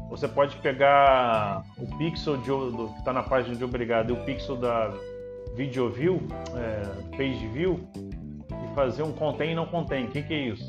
Você 0.09 0.29
pode 0.29 0.57
pegar 0.59 1.65
o 1.77 1.99
pixel 1.99 2.37
de, 2.37 2.47
do, 2.47 2.89
que 2.93 2.99
está 3.01 3.13
na 3.13 3.25
página 3.25 3.57
de 3.57 3.65
obrigado 3.65 4.11
e 4.11 4.13
o 4.13 4.25
pixel 4.25 4.55
da 4.57 4.93
video 5.55 5.91
view, 5.91 6.23
é, 6.55 7.17
page 7.17 7.47
view, 7.49 7.81
e 8.51 8.75
fazer 8.75 9.03
um 9.03 9.13
contém 9.13 9.53
e 9.53 9.55
não 9.55 9.67
contém. 9.67 10.07
O 10.07 10.09
que, 10.09 10.23
que 10.23 10.35
é 10.35 10.49
isso? 10.49 10.69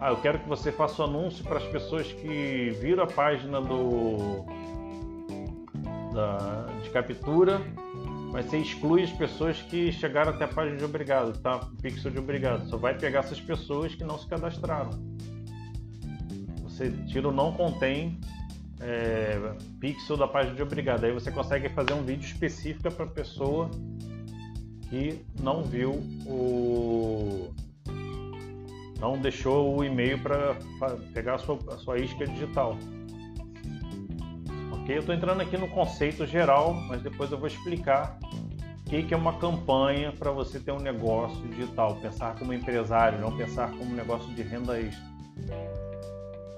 Ah, 0.00 0.10
eu 0.10 0.16
quero 0.16 0.38
que 0.38 0.48
você 0.48 0.72
faça 0.72 1.02
o 1.02 1.06
um 1.06 1.08
anúncio 1.10 1.44
para 1.44 1.58
as 1.58 1.64
pessoas 1.64 2.10
que 2.12 2.70
viram 2.80 3.04
a 3.04 3.06
página 3.06 3.60
do 3.60 4.44
da, 6.12 6.66
de 6.82 6.90
captura, 6.90 7.60
mas 8.32 8.46
você 8.46 8.58
exclui 8.58 9.02
as 9.02 9.12
pessoas 9.12 9.60
que 9.62 9.92
chegaram 9.92 10.30
até 10.30 10.44
a 10.44 10.48
página 10.48 10.76
de 10.76 10.84
obrigado, 10.84 11.38
tá? 11.40 11.68
Pixel 11.82 12.10
de 12.10 12.18
obrigado. 12.18 12.66
Só 12.68 12.76
vai 12.76 12.96
pegar 12.96 13.20
essas 13.20 13.40
pessoas 13.40 13.94
que 13.94 14.04
não 14.04 14.18
se 14.18 14.26
cadastraram. 14.26 14.90
Você 16.62 16.90
tira 17.08 17.28
o 17.28 17.32
não 17.32 17.52
contém 17.52 18.18
é, 18.80 19.38
pixel 19.78 20.16
da 20.16 20.26
página 20.26 20.54
de 20.54 20.62
obrigado. 20.62 21.04
Aí 21.04 21.12
você 21.12 21.30
consegue 21.30 21.68
fazer 21.68 21.92
um 21.92 22.02
vídeo 22.02 22.24
específico 22.24 22.90
para 22.90 23.06
pessoa 23.06 23.70
que 24.88 25.24
não 25.40 25.62
viu 25.62 25.92
o. 26.26 27.52
não 28.98 29.18
deixou 29.18 29.78
o 29.78 29.84
e-mail 29.84 30.18
para 30.18 30.56
pegar 31.12 31.34
a 31.34 31.38
sua, 31.38 31.58
a 31.68 31.78
sua 31.78 31.98
isca 31.98 32.26
digital. 32.26 32.76
Ok? 34.72 34.96
Eu 34.96 35.00
estou 35.00 35.14
entrando 35.14 35.40
aqui 35.40 35.56
no 35.56 35.68
conceito 35.68 36.26
geral, 36.26 36.74
mas 36.74 37.02
depois 37.02 37.30
eu 37.30 37.38
vou 37.38 37.46
explicar 37.46 38.18
o 38.80 38.90
que, 38.90 39.04
que 39.04 39.14
é 39.14 39.16
uma 39.16 39.38
campanha 39.38 40.10
para 40.10 40.32
você 40.32 40.58
ter 40.58 40.72
um 40.72 40.80
negócio 40.80 41.40
digital. 41.48 41.96
Pensar 41.96 42.34
como 42.36 42.52
empresário, 42.52 43.20
não 43.20 43.36
pensar 43.36 43.70
como 43.70 43.84
um 43.84 43.94
negócio 43.94 44.28
de 44.34 44.42
renda 44.42 44.80
extra. 44.80 45.10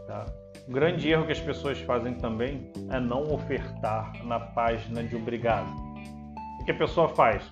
Tá? 0.06 0.41
Um 0.68 0.72
grande 0.72 1.10
erro 1.10 1.26
que 1.26 1.32
as 1.32 1.40
pessoas 1.40 1.78
fazem 1.80 2.14
também 2.14 2.70
é 2.90 3.00
não 3.00 3.32
ofertar 3.32 4.12
na 4.24 4.38
página 4.38 5.02
de 5.02 5.16
obrigado. 5.16 5.68
O 6.60 6.64
que 6.64 6.70
a 6.70 6.78
pessoa 6.78 7.08
faz? 7.08 7.50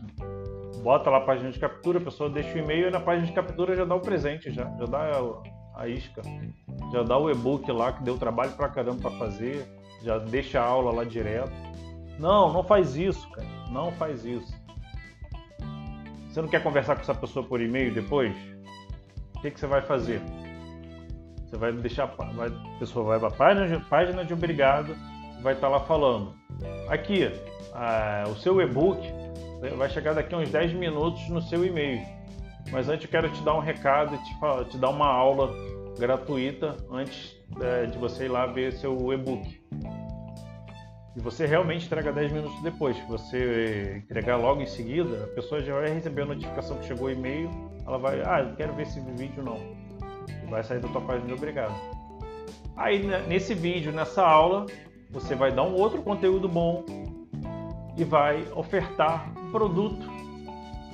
bota 0.80 1.10
lá 1.10 1.18
a 1.18 1.20
página 1.20 1.50
de 1.50 1.58
captura, 1.58 1.98
a 1.98 2.02
pessoa 2.02 2.30
deixa 2.30 2.54
o 2.54 2.58
e-mail 2.58 2.88
e 2.88 2.90
na 2.90 3.00
página 3.00 3.26
de 3.26 3.32
captura 3.32 3.76
já 3.76 3.84
dá 3.84 3.94
o 3.94 4.00
presente, 4.00 4.50
já, 4.50 4.64
já 4.64 4.84
dá 4.86 4.98
a, 4.98 5.82
a 5.82 5.88
isca, 5.88 6.22
já 6.92 7.02
dá 7.02 7.16
o 7.18 7.30
e-book 7.30 7.70
lá 7.70 7.92
que 7.92 8.02
deu 8.02 8.18
trabalho 8.18 8.52
pra 8.52 8.68
caramba 8.68 9.02
para 9.02 9.18
fazer, 9.18 9.66
já 10.02 10.18
deixa 10.18 10.60
a 10.60 10.64
aula 10.64 10.92
lá 10.92 11.04
direto. 11.04 11.52
Não, 12.18 12.52
não 12.52 12.62
faz 12.62 12.96
isso, 12.96 13.30
cara. 13.30 13.46
Não 13.70 13.92
faz 13.92 14.24
isso. 14.24 14.52
Você 16.28 16.42
não 16.42 16.48
quer 16.48 16.62
conversar 16.62 16.94
com 16.94 17.02
essa 17.02 17.14
pessoa 17.14 17.44
por 17.44 17.60
e-mail 17.60 17.92
depois? 17.92 18.34
O 19.36 19.40
que, 19.40 19.50
que 19.50 19.60
você 19.60 19.66
vai 19.66 19.80
fazer? 19.80 20.20
Você 21.50 21.56
vai 21.56 21.72
deixar, 21.72 22.06
vai, 22.06 22.48
a 22.48 22.78
pessoa 22.78 23.04
vai 23.04 23.18
para 23.18 23.28
a 23.28 23.32
página, 23.32 23.80
página 23.90 24.24
de 24.24 24.32
obrigado, 24.32 24.94
vai 25.42 25.54
estar 25.54 25.66
tá 25.66 25.76
lá 25.76 25.80
falando. 25.80 26.32
Aqui, 26.88 27.28
a, 27.74 28.24
o 28.28 28.36
seu 28.36 28.60
e-book 28.60 29.00
vai 29.76 29.90
chegar 29.90 30.14
daqui 30.14 30.32
a 30.32 30.38
uns 30.38 30.48
10 30.48 30.74
minutos 30.74 31.28
no 31.28 31.42
seu 31.42 31.64
e-mail. 31.64 32.00
Mas 32.70 32.88
antes 32.88 33.04
eu 33.04 33.10
quero 33.10 33.28
te 33.30 33.42
dar 33.42 33.54
um 33.54 33.60
recado, 33.60 34.16
te, 34.18 34.70
te 34.70 34.78
dar 34.78 34.90
uma 34.90 35.08
aula 35.08 35.52
gratuita 35.98 36.76
antes 36.90 37.36
é, 37.60 37.86
de 37.86 37.98
você 37.98 38.26
ir 38.26 38.28
lá 38.28 38.46
ver 38.46 38.72
seu 38.72 39.12
e-book. 39.12 39.60
E 41.16 41.20
você 41.20 41.46
realmente 41.46 41.86
entrega 41.86 42.12
10 42.12 42.32
minutos 42.32 42.62
depois. 42.62 42.96
Se 42.96 43.02
você 43.06 43.96
entregar 44.04 44.36
logo 44.36 44.62
em 44.62 44.66
seguida, 44.66 45.24
a 45.24 45.26
pessoa 45.34 45.60
já 45.60 45.74
vai 45.74 45.90
receber 45.90 46.22
a 46.22 46.26
notificação 46.26 46.78
que 46.78 46.86
chegou 46.86 47.08
o 47.08 47.10
e-mail. 47.10 47.50
Ela 47.84 47.98
vai, 47.98 48.22
ah, 48.22 48.46
eu 48.48 48.54
quero 48.54 48.72
ver 48.74 48.82
esse 48.82 49.00
vídeo 49.00 49.42
não. 49.42 49.79
Vai 50.50 50.64
sair 50.64 50.80
da 50.80 50.88
tua 50.88 51.00
página 51.00 51.28
de 51.28 51.32
obrigado. 51.32 51.74
Aí 52.76 53.02
né, 53.02 53.24
nesse 53.28 53.54
vídeo, 53.54 53.92
nessa 53.92 54.22
aula, 54.26 54.66
você 55.10 55.34
vai 55.34 55.52
dar 55.52 55.62
um 55.62 55.74
outro 55.74 56.02
conteúdo 56.02 56.48
bom 56.48 56.84
e 57.96 58.04
vai 58.04 58.46
ofertar 58.54 59.32
um 59.38 59.50
produto 59.50 60.08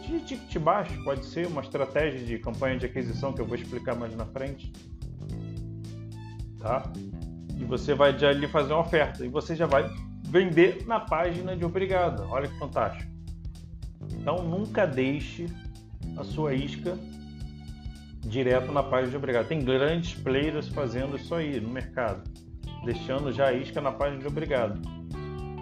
de 0.02 0.20
ticket 0.20 0.58
baixo. 0.58 0.92
Pode 1.04 1.24
ser 1.24 1.46
uma 1.46 1.62
estratégia 1.62 2.24
de 2.24 2.38
campanha 2.38 2.78
de 2.78 2.86
aquisição 2.86 3.32
que 3.32 3.40
eu 3.40 3.46
vou 3.46 3.56
explicar 3.56 3.94
mais 3.94 4.14
na 4.14 4.26
frente. 4.26 4.72
Tá? 6.60 6.90
E 7.58 7.64
você 7.64 7.94
vai 7.94 8.16
já 8.18 8.28
ali 8.28 8.46
fazer 8.46 8.72
uma 8.72 8.82
oferta 8.82 9.24
e 9.24 9.28
você 9.28 9.56
já 9.56 9.66
vai 9.66 9.88
vender 10.28 10.84
na 10.86 11.00
página 11.00 11.56
de 11.56 11.64
obrigado. 11.64 12.26
Olha 12.28 12.48
que 12.48 12.58
fantástico. 12.58 13.10
Então 14.12 14.42
nunca 14.42 14.86
deixe 14.86 15.46
a 16.16 16.24
sua 16.24 16.54
isca 16.54 16.98
direto 18.26 18.72
na 18.72 18.82
página 18.82 19.10
de 19.10 19.16
obrigado. 19.16 19.48
Tem 19.48 19.60
grandes 19.60 20.14
players 20.14 20.68
fazendo 20.68 21.16
isso 21.16 21.34
aí 21.34 21.60
no 21.60 21.68
mercado, 21.68 22.22
deixando 22.84 23.32
já 23.32 23.48
a 23.48 23.52
isca 23.52 23.80
na 23.80 23.92
página 23.92 24.20
de 24.20 24.26
obrigado. 24.26 24.80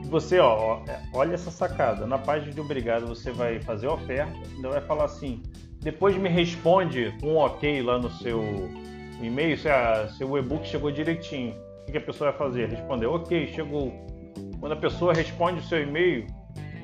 E 0.03 0.07
você, 0.09 0.39
ó, 0.39 0.83
é, 0.89 1.01
olha 1.13 1.35
essa 1.35 1.51
sacada. 1.51 2.07
Na 2.07 2.19
página 2.19 2.53
de 2.53 2.61
obrigado 2.61 3.07
você 3.07 3.31
vai 3.31 3.61
fazer 3.61 3.87
a 3.87 3.95
oferta, 3.95 4.33
ainda 4.55 4.71
vai 4.71 4.81
falar 4.81 5.05
assim: 5.05 5.43
depois 5.81 6.17
me 6.17 6.29
responde 6.29 7.15
um 7.23 7.37
ok 7.37 7.83
lá 7.83 7.99
no 7.99 8.11
seu 8.11 8.43
e-mail, 9.23 9.57
se 9.57 9.69
a, 9.69 10.09
seu 10.09 10.37
e-book 10.37 10.67
chegou 10.67 10.91
direitinho. 10.91 11.55
O 11.87 11.93
que 11.93 11.99
a 11.99 12.01
pessoa 12.01 12.31
vai 12.31 12.39
fazer? 12.39 12.71
Responder, 12.71 13.07
ok, 13.07 13.47
chegou 13.49 13.93
quando 14.59 14.73
a 14.73 14.77
pessoa 14.77 15.13
responde 15.13 15.61
o 15.61 15.63
seu 15.63 15.83
e-mail, 15.83 16.27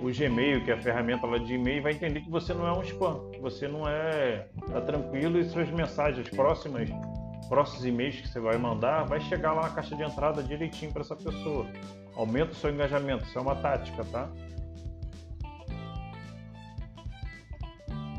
o 0.02 0.12
Gmail, 0.12 0.64
que 0.64 0.70
é 0.70 0.74
a 0.74 0.80
ferramenta 0.80 1.26
lá 1.26 1.38
de 1.38 1.54
e-mail, 1.54 1.82
vai 1.82 1.92
entender 1.92 2.20
que 2.20 2.30
você 2.30 2.54
não 2.54 2.66
é 2.66 2.72
um 2.72 2.82
spam, 2.82 3.30
que 3.30 3.40
você 3.40 3.68
não 3.68 3.88
é 3.88 4.46
tá 4.70 4.80
tranquilo 4.80 5.38
e 5.38 5.44
suas 5.44 5.68
mensagens 5.70 6.28
próximas, 6.30 6.88
próximos 7.48 7.84
e-mails 7.84 8.20
que 8.20 8.28
você 8.28 8.40
vai 8.40 8.56
mandar, 8.56 9.04
vai 9.04 9.20
chegar 9.20 9.52
lá 9.52 9.62
na 9.62 9.70
caixa 9.70 9.94
de 9.94 10.02
entrada 10.02 10.42
direitinho 10.42 10.92
para 10.92 11.02
essa 11.02 11.16
pessoa. 11.16 11.66
Aumenta 12.14 12.52
o 12.52 12.54
seu 12.54 12.70
engajamento, 12.70 13.24
isso 13.24 13.38
é 13.38 13.42
uma 13.42 13.56
tática, 13.56 14.04
tá? 14.04 14.28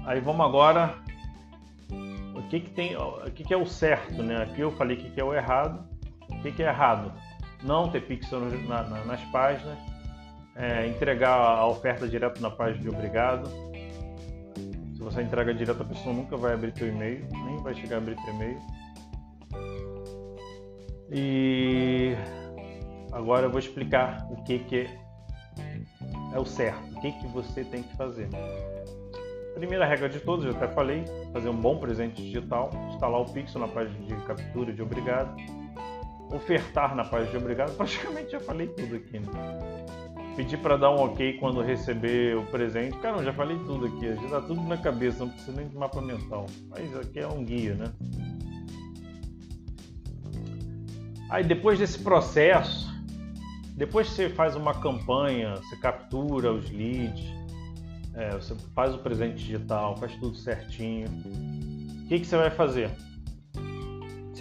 Aí 0.06 0.20
vamos 0.20 0.46
agora 0.46 0.96
o 2.36 2.42
que 2.50 2.60
que 2.60 2.70
tem, 2.70 2.96
o 2.96 3.32
que 3.32 3.44
que 3.44 3.54
é 3.54 3.58
o 3.58 3.66
certo, 3.66 4.24
né? 4.24 4.44
Aqui 4.44 4.62
eu 4.62 4.72
falei 4.72 4.98
o 4.98 5.00
que 5.00 5.10
que 5.10 5.22
é 5.22 5.24
o 5.24 5.34
errado. 5.34 5.88
O 6.30 6.42
que 6.42 6.52
que 6.52 6.64
é 6.64 6.68
errado? 6.68 7.14
não 7.64 7.90
ter 7.90 8.02
pixel 8.02 8.40
na, 8.40 8.84
na, 8.84 9.06
nas 9.06 9.22
páginas, 9.26 9.78
é, 10.56 10.88
entregar 10.88 11.36
a 11.36 11.66
oferta 11.68 12.08
direto 12.08 12.42
na 12.42 12.50
página 12.50 12.82
de 12.82 12.90
obrigado. 12.90 13.50
Se 14.94 15.00
você 15.00 15.22
entrega 15.22 15.54
direto, 15.54 15.82
a 15.82 15.86
pessoa 15.86 16.14
nunca 16.14 16.38
vai 16.38 16.54
abrir 16.54 16.72
teu 16.72 16.88
e-mail, 16.88 17.28
nem 17.32 17.58
vai 17.58 17.74
chegar 17.74 17.98
a 17.98 18.00
abrir 18.00 18.16
teu 18.16 18.34
e-mail. 18.34 18.60
E 21.12 22.16
agora 23.12 23.48
eu 23.48 23.50
vou 23.50 23.60
explicar 23.60 24.28
o 24.30 24.44
que, 24.44 24.60
que 24.60 24.90
é 26.34 26.40
o 26.40 26.46
certo, 26.46 26.96
o 26.96 27.02
que, 27.02 27.12
que 27.12 27.28
você 27.28 27.64
tem 27.64 27.84
que 27.84 27.96
fazer. 27.98 28.30
Primeira 29.56 29.86
regra 29.86 30.08
de 30.08 30.20
todos, 30.20 30.46
eu 30.46 30.52
até 30.52 30.68
falei, 30.68 31.04
fazer 31.34 31.50
um 31.50 31.56
bom 31.56 31.78
presente 31.78 32.22
digital, 32.22 32.70
instalar 32.94 33.22
o 33.22 33.26
pixel 33.26 33.60
na 33.60 33.68
página 33.68 34.00
de 34.06 34.16
captura 34.26 34.72
de 34.72 34.82
obrigado 34.82 35.36
ofertar 36.36 36.96
na 36.96 37.04
página 37.04 37.32
de 37.32 37.38
obrigado, 37.38 37.76
praticamente 37.78 38.32
já 38.32 38.40
falei 38.40 38.68
tudo 38.68 38.96
aqui. 38.96 39.20
Né? 39.20 39.28
Pedir 40.36 40.58
para 40.58 40.78
dar 40.78 40.92
um 40.92 41.04
ok 41.04 41.38
quando 41.40 41.62
receber 41.62 42.38
o 42.38 42.46
presente. 42.46 42.98
Cara, 43.00 43.24
já 43.24 43.34
falei 43.34 43.58
tudo 43.66 43.86
aqui, 43.86 44.16
já 44.16 44.30
tá 44.30 44.42
tudo 44.42 44.62
na 44.62 44.78
cabeça, 44.78 45.20
não 45.20 45.30
precisa 45.30 45.52
nem 45.52 45.68
de 45.68 45.76
mapa 45.76 46.02
mental. 46.02 46.46
Mas 46.70 46.96
aqui 46.96 47.20
é 47.20 47.28
um 47.28 47.44
guia, 47.44 47.76
né? 47.76 47.92
Aí 51.30 51.44
depois 51.44 51.80
desse 51.80 52.00
processo, 52.00 52.90
depois 53.76 54.10
que 54.10 54.16
você 54.16 54.30
faz 54.30 54.56
uma 54.56 54.74
campanha, 54.74 55.56
você 55.56 55.76
captura 55.78 56.52
os 56.52 56.70
leads, 56.72 57.26
é, 58.14 58.32
você 58.32 58.56
faz 58.76 58.94
o 58.94 59.00
presente 59.00 59.36
digital, 59.36 59.96
faz 59.98 60.14
tudo 60.16 60.36
certinho. 60.36 61.08
O 61.08 62.08
que, 62.08 62.20
que 62.20 62.26
você 62.26 62.36
vai 62.36 62.50
fazer? 62.50 62.92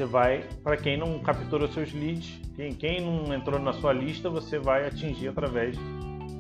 Você 0.00 0.06
vai, 0.06 0.44
para 0.64 0.78
quem 0.78 0.96
não 0.96 1.18
capturou 1.18 1.68
seus 1.68 1.92
leads, 1.92 2.40
quem, 2.56 2.72
quem 2.72 3.00
não 3.02 3.34
entrou 3.34 3.58
na 3.58 3.74
sua 3.74 3.92
lista, 3.92 4.30
você 4.30 4.58
vai 4.58 4.86
atingir 4.86 5.28
através 5.28 5.76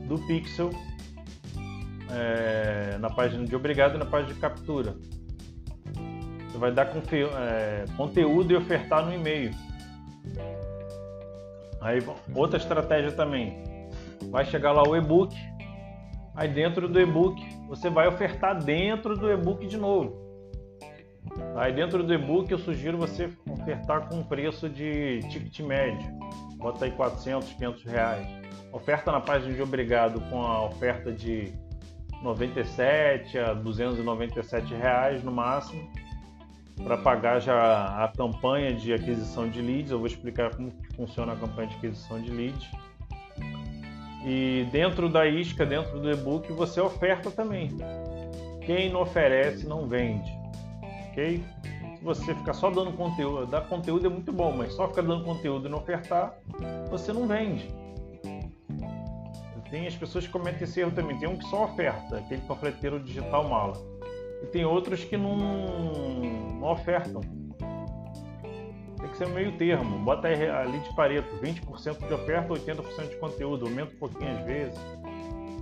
do 0.06 0.18
pixel 0.26 0.70
é, 2.10 2.96
na 2.96 3.10
página 3.10 3.44
de 3.44 3.54
obrigado 3.54 3.96
e 3.96 3.98
na 3.98 4.06
página 4.06 4.32
de 4.32 4.40
captura. 4.40 4.96
Você 6.48 6.56
vai 6.56 6.72
dar 6.72 6.86
é, 6.86 7.84
conteúdo 7.98 8.50
e 8.50 8.56
ofertar 8.56 9.04
no 9.04 9.12
e-mail. 9.12 9.50
Aí 11.82 11.98
outra 12.34 12.56
estratégia 12.56 13.12
também. 13.12 13.62
Vai 14.30 14.46
chegar 14.46 14.72
lá 14.72 14.82
o 14.88 14.96
e-book. 14.96 15.36
Aí 16.34 16.48
dentro 16.48 16.88
do 16.88 16.98
e-book 16.98 17.38
você 17.68 17.90
vai 17.90 18.08
ofertar 18.08 18.58
dentro 18.64 19.18
do 19.18 19.30
e-book 19.30 19.66
de 19.66 19.76
novo. 19.76 20.29
Aí 21.56 21.72
dentro 21.72 22.02
do 22.02 22.12
e-book 22.12 22.50
eu 22.50 22.58
sugiro 22.58 22.96
você 22.96 23.30
ofertar 23.48 24.08
com 24.08 24.16
um 24.16 24.22
preço 24.22 24.68
de 24.68 25.20
ticket 25.28 25.60
médio. 25.60 26.10
Bota 26.56 26.84
aí 26.84 26.90
400, 26.90 27.52
500 27.52 27.84
reais. 27.84 28.26
Oferta 28.72 29.10
na 29.10 29.20
página 29.20 29.52
de 29.54 29.62
obrigado 29.62 30.20
com 30.30 30.42
a 30.42 30.64
oferta 30.64 31.12
de 31.12 31.52
97 32.22 33.38
a 33.38 33.54
297 33.54 34.74
reais 34.74 35.22
no 35.24 35.32
máximo 35.32 35.90
para 36.82 36.96
pagar 36.96 37.40
já 37.40 38.04
a 38.04 38.08
campanha 38.08 38.72
de 38.72 38.92
aquisição 38.92 39.48
de 39.48 39.60
leads. 39.60 39.90
Eu 39.90 39.98
vou 39.98 40.06
explicar 40.06 40.54
como 40.54 40.72
funciona 40.94 41.32
a 41.32 41.36
campanha 41.36 41.68
de 41.68 41.76
aquisição 41.76 42.20
de 42.20 42.30
leads. 42.30 42.70
E 44.24 44.66
dentro 44.70 45.08
da 45.08 45.26
isca, 45.26 45.64
dentro 45.64 45.98
do 45.98 46.10
e-book, 46.10 46.52
você 46.52 46.80
oferta 46.80 47.30
também. 47.30 47.70
Quem 48.64 48.90
não 48.90 49.02
oferece 49.02 49.66
não 49.66 49.86
vende 49.86 50.39
ok? 51.10 51.44
Se 51.98 52.04
você 52.04 52.34
ficar 52.34 52.54
só 52.54 52.70
dando 52.70 52.92
conteúdo, 52.92 53.46
dar 53.46 53.62
conteúdo 53.62 54.06
é 54.06 54.08
muito 54.08 54.32
bom, 54.32 54.56
mas 54.56 54.72
só 54.72 54.88
ficar 54.88 55.02
dando 55.02 55.24
conteúdo 55.24 55.68
e 55.68 55.70
não 55.70 55.78
ofertar, 55.78 56.38
você 56.90 57.12
não 57.12 57.26
vende. 57.26 57.68
Tem 59.70 59.86
as 59.86 59.94
pessoas 59.94 60.26
que 60.26 60.32
cometem 60.32 60.64
esse 60.64 60.80
erro 60.80 60.90
também. 60.90 61.16
Tem 61.18 61.28
um 61.28 61.36
que 61.36 61.46
só 61.46 61.64
oferta, 61.64 62.18
aquele 62.18 62.42
panfleteiro 62.42 62.98
digital 62.98 63.48
mala. 63.48 63.74
E 64.42 64.46
tem 64.46 64.64
outros 64.64 65.04
que 65.04 65.16
não, 65.16 65.36
não 65.36 66.72
ofertam. 66.72 67.20
Tem 68.98 69.08
que 69.08 69.16
ser 69.16 69.26
um 69.28 69.30
meio 69.30 69.56
termo. 69.56 69.98
Bota 70.00 70.26
ali 70.26 70.80
de 70.80 70.94
Pareto, 70.96 71.36
20% 71.36 72.06
de 72.06 72.14
oferta, 72.14 72.52
80% 72.52 73.10
de 73.10 73.16
conteúdo. 73.16 73.66
Aumenta 73.66 73.94
um 73.94 73.98
pouquinho 73.98 74.36
às 74.38 74.44
vezes. 74.44 74.78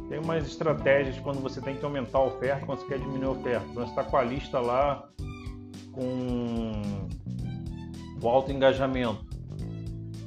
Tem 0.08 0.18
umas 0.18 0.46
estratégias 0.46 1.18
quando 1.20 1.42
você 1.42 1.60
tem 1.60 1.76
que 1.76 1.84
aumentar 1.84 2.18
a 2.18 2.24
oferta, 2.24 2.64
quando 2.64 2.80
você 2.80 2.86
quer 2.86 2.98
diminuir 2.98 3.26
a 3.26 3.30
oferta. 3.32 3.66
Quando 3.74 3.86
você 3.86 3.90
está 3.90 4.04
com 4.04 4.16
a 4.16 4.22
lista 4.22 4.58
lá 4.58 5.06
com 5.98 7.08
o 8.22 8.28
alto 8.28 8.52
engajamento. 8.52 9.26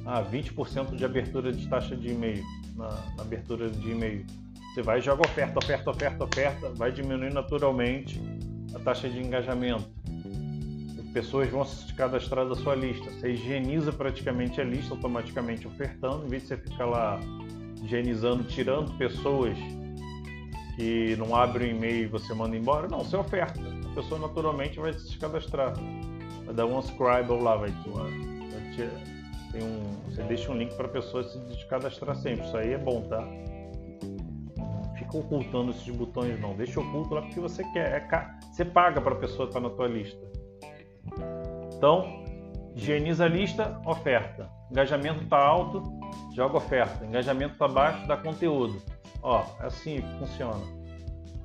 Ah, 0.04 0.22
20% 0.22 0.94
de 0.94 1.04
abertura 1.04 1.50
de 1.50 1.66
taxa 1.66 1.96
de 1.96 2.10
e-mail, 2.10 2.44
na, 2.76 2.88
na, 3.16 3.22
abertura 3.22 3.70
de 3.70 3.90
e-mail. 3.90 4.26
Você 4.74 4.82
vai 4.82 4.98
e 4.98 5.02
joga 5.02 5.22
oferta, 5.22 5.58
oferta, 5.58 5.90
oferta, 5.90 6.24
oferta, 6.24 6.68
vai 6.70 6.92
diminuir 6.92 7.32
naturalmente 7.32 8.20
a 8.74 8.78
taxa 8.78 9.08
de 9.08 9.18
engajamento. 9.18 9.88
pessoas 11.14 11.48
vão 11.48 11.64
se 11.64 11.92
cadastrar 11.94 12.46
da 12.46 12.54
sua 12.54 12.74
lista. 12.74 13.10
Você 13.10 13.32
higieniza 13.32 13.92
praticamente 13.92 14.60
a 14.60 14.64
lista 14.64 14.92
automaticamente 14.92 15.66
ofertando, 15.66 16.26
em 16.26 16.28
vez 16.28 16.42
de 16.42 16.48
você 16.48 16.56
ficar 16.56 16.86
lá 16.86 17.20
higienizando, 17.82 18.44
tirando 18.44 18.96
pessoas 18.98 19.56
que 20.82 21.14
não 21.16 21.36
abrem 21.36 21.72
o 21.72 21.76
e-mail 21.76 22.04
e 22.04 22.06
você 22.06 22.34
manda 22.34 22.56
embora. 22.56 22.88
Não, 22.88 23.04
você 23.04 23.16
oferta 23.16 23.60
a 23.92 23.94
pessoa 23.94 24.18
naturalmente 24.18 24.80
vai 24.80 24.92
se 24.92 25.16
cadastrar. 25.16 25.74
Vai 26.44 26.54
dar 26.54 26.66
um 26.66 26.76
unscribe 26.76 27.30
lá, 27.40 27.56
vai, 27.56 27.70
vai 27.70 28.72
te, 28.74 28.88
tem 29.52 29.62
um, 29.62 30.10
você 30.10 30.22
deixa 30.24 30.50
um 30.50 30.56
link 30.56 30.74
para 30.74 30.86
a 30.86 30.90
pessoa 30.90 31.22
se 31.22 31.66
cadastrar 31.66 32.16
sempre. 32.16 32.46
Isso 32.46 32.56
aí 32.56 32.72
é 32.72 32.78
bom, 32.78 33.02
tá? 33.02 33.22
Fica 34.98 35.18
ocultando 35.18 35.70
esses 35.70 35.94
botões 35.94 36.40
não. 36.40 36.54
Deixa 36.54 36.80
oculto 36.80 37.14
lá 37.14 37.22
porque 37.22 37.38
você 37.38 37.62
quer. 37.72 37.92
É 37.92 38.00
ca... 38.00 38.38
Você 38.50 38.64
paga 38.64 39.00
para 39.00 39.12
a 39.12 39.18
pessoa 39.18 39.46
estar 39.46 39.60
na 39.60 39.70
tua 39.70 39.86
lista. 39.86 40.20
Então, 41.76 42.24
higieniza 42.74 43.26
a 43.26 43.28
lista, 43.28 43.80
oferta. 43.84 44.50
Engajamento 44.70 45.22
está 45.22 45.36
alto, 45.36 45.82
joga 46.34 46.56
oferta. 46.56 47.04
Engajamento 47.04 47.52
está 47.52 47.68
baixo, 47.68 48.06
dá 48.08 48.16
conteúdo. 48.16 48.80
Ó, 49.22 49.44
é 49.60 49.66
assim 49.66 50.02
funciona. 50.18 50.60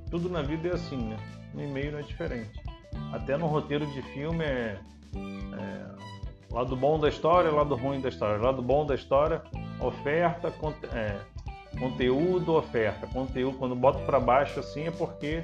Tudo 0.10 0.30
na 0.30 0.42
vida 0.42 0.70
é 0.70 0.74
assim, 0.74 0.98
né? 0.98 1.18
No 1.54 1.63
e-mail 1.63 1.92
não 1.92 2.00
é 2.00 2.04
diferente. 2.04 2.62
Até 3.13 3.38
no 3.38 3.48
roteiro 3.48 3.86
de 3.88 4.02
filme 4.02 4.44
é, 4.44 4.80
é 5.16 5.86
lado 6.52 6.76
bom 6.76 7.00
da 7.00 7.10
história, 7.10 7.52
lado 7.52 7.76
ruim 7.76 8.02
da 8.02 8.10
história. 8.10 8.42
Lado 8.42 8.62
bom 8.62 8.86
da 8.86 8.96
história, 8.96 9.42
oferta, 9.80 10.52
é, 10.94 11.20
conteúdo, 11.80 12.56
oferta. 12.56 13.06
Conteúdo, 13.08 13.58
quando 13.58 13.76
boto 13.76 14.00
para 14.06 14.20
baixo 14.20 14.60
assim 14.60 14.88
é 14.88 14.92
porque 14.92 15.44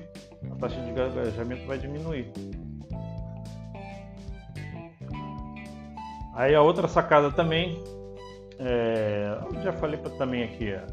a 0.52 0.56
taxa 0.56 0.80
de 0.82 0.90
engajamento 0.90 1.66
vai 1.68 1.78
diminuir. 1.78 2.32
Aí 6.36 6.56
a 6.56 6.62
outra 6.62 6.88
sacada 6.88 7.32
também, 7.32 7.84
é, 8.58 9.38
já 9.64 9.72
falei 9.74 10.00
também 10.18 10.44
aqui, 10.44 10.72
é, 10.72 10.84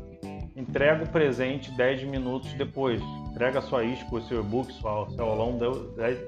entrega 0.56 1.04
o 1.04 1.08
presente 1.08 1.70
10 1.72 2.04
minutos 2.04 2.52
depois. 2.54 3.00
Entrega 3.30 3.60
sua 3.60 3.84
isca, 3.84 4.14
o 4.14 4.20
seu 4.22 4.40
e-book, 4.40 4.72
seu, 4.72 5.10
seu 5.10 5.24
aulão, 5.24 5.58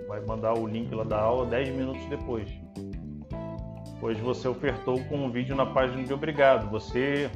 vai 0.09 0.21
mandar 0.21 0.55
o 0.55 0.67
link 0.67 0.95
lá 0.95 1.05
da 1.05 1.21
aula 1.21 1.47
10 1.47 1.71
minutos 1.71 2.05
depois. 2.07 2.49
Pois 4.01 4.19
você 4.19 4.49
ofertou 4.49 5.03
com 5.05 5.17
um 5.17 5.31
vídeo 5.31 5.55
na 5.55 5.67
página 5.67 6.03
de 6.03 6.13
obrigado. 6.13 6.69
Você, 6.71 7.31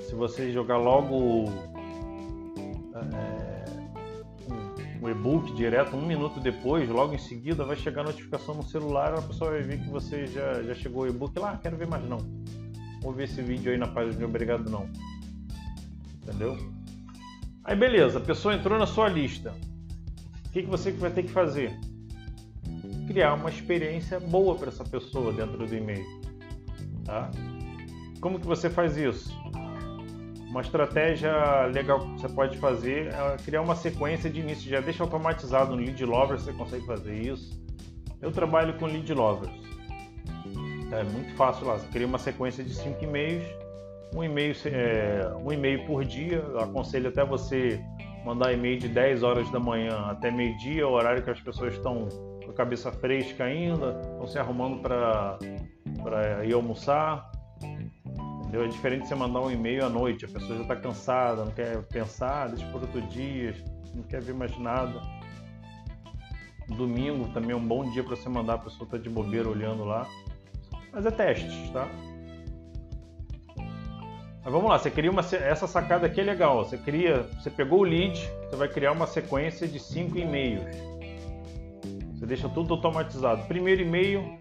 se 0.00 0.14
você 0.14 0.52
jogar 0.52 0.76
logo 0.76 1.46
é, 2.94 3.62
o 5.00 5.08
e-book 5.08 5.52
direto 5.54 5.96
um 5.96 6.06
minuto 6.06 6.38
depois, 6.38 6.88
logo 6.88 7.14
em 7.14 7.18
seguida, 7.18 7.64
vai 7.64 7.74
chegar 7.74 8.02
a 8.02 8.04
notificação 8.04 8.54
no 8.54 8.62
celular, 8.62 9.14
a 9.14 9.22
pessoa 9.22 9.50
vai 9.50 9.62
ver 9.62 9.80
que 9.80 9.90
você 9.90 10.26
já, 10.28 10.62
já 10.62 10.74
chegou 10.74 11.02
o 11.02 11.08
e-book 11.08 11.36
lá, 11.36 11.52
ah, 11.52 11.56
quero 11.56 11.76
ver 11.76 11.88
mais 11.88 12.04
não. 12.04 12.18
Vou 13.02 13.12
ver 13.12 13.24
esse 13.24 13.42
vídeo 13.42 13.72
aí 13.72 13.78
na 13.78 13.88
página 13.88 14.16
de 14.16 14.24
obrigado 14.24 14.70
não. 14.70 14.88
Entendeu? 16.22 16.56
Aí 17.64 17.76
beleza, 17.76 18.18
a 18.18 18.22
pessoa 18.22 18.54
entrou 18.54 18.78
na 18.78 18.86
sua 18.86 19.08
lista. 19.08 19.54
O 20.46 20.50
que, 20.50 20.62
que 20.62 20.68
você 20.68 20.92
vai 20.92 21.10
ter 21.10 21.22
que 21.22 21.30
fazer? 21.30 21.78
Criar 23.06 23.34
uma 23.34 23.50
experiência 23.50 24.20
boa 24.20 24.54
para 24.54 24.68
essa 24.68 24.84
pessoa 24.84 25.32
dentro 25.32 25.58
do 25.66 25.74
e-mail. 25.74 26.04
Tá? 27.04 27.30
Como 28.20 28.38
que 28.38 28.46
você 28.46 28.70
faz 28.70 28.96
isso? 28.96 29.32
Uma 30.48 30.60
estratégia 30.60 31.66
legal 31.66 32.00
que 32.00 32.20
você 32.20 32.28
pode 32.28 32.58
fazer 32.58 33.06
é 33.08 33.36
criar 33.42 33.62
uma 33.62 33.74
sequência 33.74 34.28
de 34.28 34.40
início. 34.40 34.68
Já 34.68 34.80
deixa 34.80 35.02
automatizado 35.02 35.74
no 35.74 35.82
Lead 35.82 36.04
Lovers, 36.04 36.42
você 36.42 36.52
consegue 36.52 36.84
fazer 36.84 37.18
isso. 37.18 37.58
Eu 38.20 38.30
trabalho 38.30 38.74
com 38.74 38.86
Lead 38.86 39.12
Lovers. 39.14 39.52
É 40.92 41.02
muito 41.04 41.34
fácil 41.36 41.66
lá. 41.66 41.78
Você 41.78 41.86
cria 41.88 42.06
uma 42.06 42.18
sequência 42.18 42.62
de 42.62 42.74
cinco 42.74 43.02
e-mails, 43.02 43.42
um 44.14 44.22
e-mail, 44.22 44.54
é, 44.66 45.34
um 45.36 45.52
e-mail 45.52 45.86
por 45.86 46.04
dia. 46.04 46.36
Eu 46.36 46.60
aconselho 46.60 47.08
até 47.08 47.24
você 47.24 47.82
mandar 48.24 48.52
e-mail 48.52 48.78
de 48.78 48.88
10 48.88 49.22
horas 49.22 49.50
da 49.50 49.58
manhã 49.58 49.96
até 50.10 50.30
meio-dia, 50.30 50.86
o 50.86 50.92
horário 50.92 51.22
que 51.22 51.30
as 51.30 51.40
pessoas 51.40 51.74
estão 51.74 52.08
com 52.44 52.50
a 52.50 52.54
cabeça 52.54 52.92
fresca 52.92 53.44
ainda, 53.44 54.00
estão 54.00 54.26
se 54.26 54.38
arrumando 54.38 54.80
para 54.80 55.38
ir 56.44 56.52
almoçar. 56.52 57.30
Entendeu? 58.40 58.64
É 58.64 58.68
diferente 58.68 59.02
de 59.02 59.08
você 59.08 59.14
mandar 59.14 59.40
um 59.40 59.50
e-mail 59.50 59.86
à 59.86 59.88
noite, 59.88 60.24
a 60.24 60.28
pessoa 60.28 60.56
já 60.56 60.62
está 60.62 60.76
cansada, 60.76 61.44
não 61.44 61.52
quer 61.52 61.82
pensar, 61.84 62.48
deixa 62.48 62.70
por 62.70 62.82
outro 62.82 63.00
dia, 63.02 63.54
não 63.94 64.02
quer 64.02 64.20
ver 64.20 64.34
mais 64.34 64.56
nada. 64.58 65.00
Domingo 66.68 67.28
também 67.32 67.52
é 67.52 67.56
um 67.56 67.66
bom 67.66 67.90
dia 67.90 68.04
para 68.04 68.14
você 68.14 68.28
mandar, 68.28 68.54
a 68.54 68.58
pessoa 68.58 68.84
está 68.84 68.98
de 68.98 69.08
bobeira 69.08 69.48
olhando 69.48 69.84
lá. 69.84 70.06
Mas 70.92 71.06
é 71.06 71.10
testes, 71.10 71.70
tá? 71.70 71.88
Mas 74.44 74.52
vamos 74.52 74.68
lá, 74.68 74.78
você 74.78 74.90
cria 74.90 75.10
uma 75.10 75.20
essa 75.20 75.66
sacada 75.66 76.06
aqui 76.06 76.20
é 76.20 76.24
legal. 76.24 76.64
Você 76.64 76.76
cria, 76.76 77.22
você 77.40 77.50
pegou 77.50 77.80
o 77.80 77.84
lead, 77.84 78.18
você 78.48 78.56
vai 78.56 78.68
criar 78.68 78.92
uma 78.92 79.06
sequência 79.06 79.68
de 79.68 79.78
cinco 79.78 80.18
e-mails. 80.18 80.64
Você 82.14 82.26
deixa 82.26 82.48
tudo 82.48 82.74
automatizado. 82.74 83.44
Primeiro 83.46 83.82
e-mail, 83.82 84.38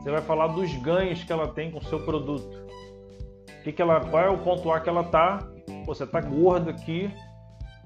você 0.00 0.10
vai 0.10 0.22
falar 0.22 0.48
dos 0.48 0.72
ganhos 0.76 1.22
que 1.22 1.32
ela 1.32 1.48
tem 1.48 1.70
com 1.70 1.78
o 1.78 1.84
seu 1.84 2.00
produto 2.00 2.66
que, 3.66 3.72
que 3.72 3.82
ela, 3.82 3.98
qual 3.98 4.22
é 4.22 4.30
o 4.30 4.38
ponto 4.38 4.70
A 4.70 4.78
que 4.78 4.88
ela 4.88 5.02
tá? 5.02 5.40
você 5.84 6.04
está 6.04 6.20
gordo 6.20 6.70
aqui, 6.70 7.10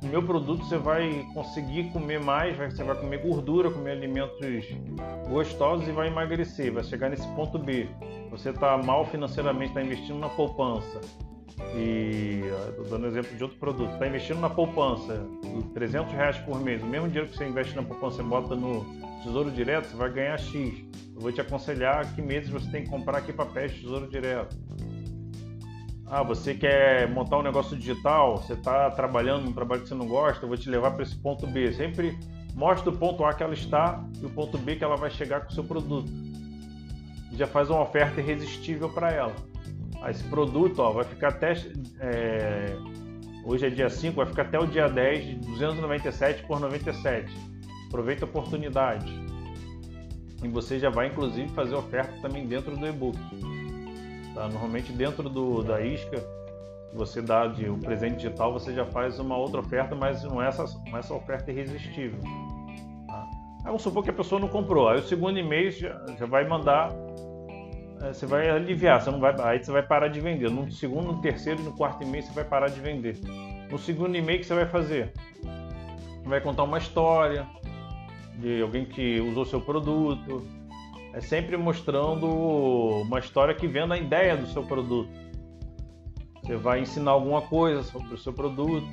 no 0.03 0.09
meu 0.09 0.23
produto 0.23 0.65
você 0.65 0.77
vai 0.77 1.27
conseguir 1.33 1.85
comer 1.91 2.21
mais, 2.21 2.55
você 2.57 2.85
vai 2.85 2.95
comer 2.97 3.19
gordura, 3.23 3.71
comer 3.71 3.93
alimentos 3.93 4.67
gostosos 5.29 5.89
e 5.89 5.93
vai 5.93 6.09
emagrecer, 6.09 6.71
vai 6.71 6.85
chegar 6.85 7.09
nesse 7.09 7.27
ponto 7.29 7.59
B. 7.59 7.89
Você 8.31 8.51
está 8.51 8.77
mal 8.77 9.07
financeiramente, 9.07 9.69
está 9.69 9.83
investindo 9.83 10.19
na 10.19 10.29
poupança. 10.29 11.01
E 11.75 12.43
estou 12.71 12.85
dando 12.87 13.07
exemplo 13.07 13.37
de 13.37 13.43
outro 13.43 13.59
produto, 13.59 13.93
está 13.93 14.07
investindo 14.07 14.41
na 14.41 14.51
poupança, 14.51 15.25
300 15.75 16.13
reais 16.13 16.39
por 16.39 16.61
mês, 16.61 16.83
o 16.83 16.87
mesmo 16.87 17.09
dinheiro 17.09 17.29
que 17.29 17.37
você 17.37 17.47
investe 17.47 17.77
na 17.77 17.83
poupança, 17.83 18.17
você 18.17 18.23
bota 18.23 18.57
no 18.57 18.85
Tesouro 19.23 19.51
Direto, 19.51 19.89
você 19.89 19.97
vai 19.97 20.11
ganhar 20.11 20.39
X. 20.39 20.85
Eu 21.15 21.21
vou 21.21 21.31
te 21.31 21.41
aconselhar 21.41 22.15
que 22.15 22.23
meses 22.23 22.51
você 22.51 22.69
tem 22.71 22.85
que 22.85 22.91
comprar 22.91 23.19
aqui 23.19 23.33
papéis 23.33 23.73
de 23.73 23.83
Tesouro 23.83 24.09
Direto 24.09 24.57
ah, 26.11 26.25
você 26.25 26.55
quer 26.55 27.09
montar 27.09 27.39
um 27.39 27.43
negócio 27.43 27.77
digital, 27.77 28.39
você 28.39 28.55
está 28.55 28.91
trabalhando 28.91 29.45
num 29.45 29.53
trabalho 29.53 29.83
que 29.83 29.89
você 29.89 29.95
não 29.95 30.09
gosta, 30.09 30.45
eu 30.45 30.49
vou 30.49 30.59
te 30.59 30.69
levar 30.69 30.91
para 30.91 31.05
esse 31.05 31.15
ponto 31.15 31.47
B. 31.47 31.73
Sempre 31.73 32.19
mostra 32.53 32.91
o 32.91 32.97
ponto 32.97 33.25
A 33.25 33.33
que 33.33 33.45
ela 33.45 33.55
está 33.55 34.05
e 34.21 34.27
o 34.27 34.31
ponto 34.31 34.59
B 34.59 34.75
que 34.75 34.83
ela 34.83 34.97
vai 34.97 35.09
chegar 35.09 35.43
com 35.43 35.53
o 35.53 35.55
seu 35.55 35.63
produto. 35.63 36.11
Já 37.33 37.47
faz 37.47 37.71
uma 37.71 37.83
oferta 37.83 38.21
irresistível 38.21 38.89
para 38.89 39.13
ela. 39.13 39.33
Ah, 40.03 40.11
esse 40.11 40.25
produto 40.25 40.81
ó, 40.81 40.93
vai 40.93 41.05
ficar 41.05 41.29
até. 41.29 41.53
É, 42.01 42.77
hoje 43.45 43.67
é 43.67 43.71
dia 43.71 43.91
5, 43.91 44.17
vai 44.17 44.27
ficar 44.27 44.43
até 44.43 44.59
o 44.59 44.67
dia 44.67 44.89
10 44.89 45.25
de 45.25 45.35
297 45.37 46.45
por 46.45 46.61
97. 46.61 47.33
Aproveita 47.89 48.25
a 48.25 48.29
oportunidade. 48.29 49.13
E 50.43 50.49
você 50.49 50.79
já 50.79 50.89
vai, 50.89 51.09
inclusive, 51.09 51.49
fazer 51.51 51.75
oferta 51.75 52.13
também 52.23 52.47
dentro 52.47 52.77
do 52.77 52.87
e-book. 52.87 53.19
Tá? 54.35 54.49
Normalmente 54.49 54.93
dentro 54.93 55.29
do, 55.29 55.63
da 55.63 55.85
isca 55.85 56.17
você 56.93 57.23
dá 57.23 57.47
de 57.47 57.69
um 57.71 57.79
presente 57.79 58.17
digital, 58.17 58.53
você 58.53 58.75
já 58.75 58.85
faz 58.85 59.19
uma 59.19 59.37
outra 59.37 59.61
oferta, 59.61 59.95
mas 59.95 60.25
não 60.25 60.43
é 60.43 60.49
essa, 60.49 60.65
não 60.87 60.97
é 60.97 61.01
essa 61.01 61.15
oferta 61.15 61.51
irresistível. 61.51 62.19
Tá? 63.07 63.29
Aí 63.59 63.67
vamos 63.67 63.83
supor 63.83 64.03
que 64.03 64.11
a 64.11 64.13
pessoa 64.13 64.41
não 64.41 64.49
comprou. 64.49 64.89
Aí 64.89 64.99
o 64.99 65.03
segundo 65.03 65.39
e-mail 65.39 65.71
já, 65.71 66.05
já 66.19 66.27
vai 66.27 66.47
mandar, 66.49 66.93
você 68.01 68.25
vai 68.27 68.49
aliviar, 68.49 69.01
você 69.01 69.11
não 69.11 69.21
vai, 69.21 69.35
aí 69.43 69.63
você 69.63 69.71
vai 69.71 69.83
parar 69.83 70.09
de 70.09 70.21
vender. 70.21 70.51
No 70.51 70.71
segundo, 70.73 71.13
no 71.13 71.21
terceiro 71.21 71.63
no 71.63 71.73
quarto 71.73 72.03
e-mail 72.03 72.25
você 72.25 72.33
vai 72.33 72.45
parar 72.45 72.69
de 72.69 72.81
vender. 72.81 73.19
No 73.71 73.79
segundo 73.79 74.17
e-mail 74.17 74.39
que 74.41 74.47
você 74.47 74.55
vai 74.55 74.67
fazer? 74.67 75.13
Vai 76.25 76.41
contar 76.41 76.63
uma 76.63 76.79
história 76.79 77.47
de 78.39 78.63
alguém 78.63 78.87
que 78.87 79.21
usou 79.21 79.45
seu 79.45 79.61
produto, 79.61 80.47
é 81.13 81.21
sempre 81.21 81.57
mostrando 81.57 82.27
uma 82.27 83.19
história 83.19 83.55
que 83.55 83.67
venda 83.67 83.95
a 83.95 83.99
ideia 83.99 84.37
do 84.37 84.47
seu 84.47 84.63
produto. 84.63 85.11
Você 86.43 86.57
vai 86.57 86.81
ensinar 86.81 87.11
alguma 87.11 87.43
coisa 87.43 87.83
sobre 87.83 88.15
o 88.15 88.19
seu 88.19 88.33
produto. 88.33 88.87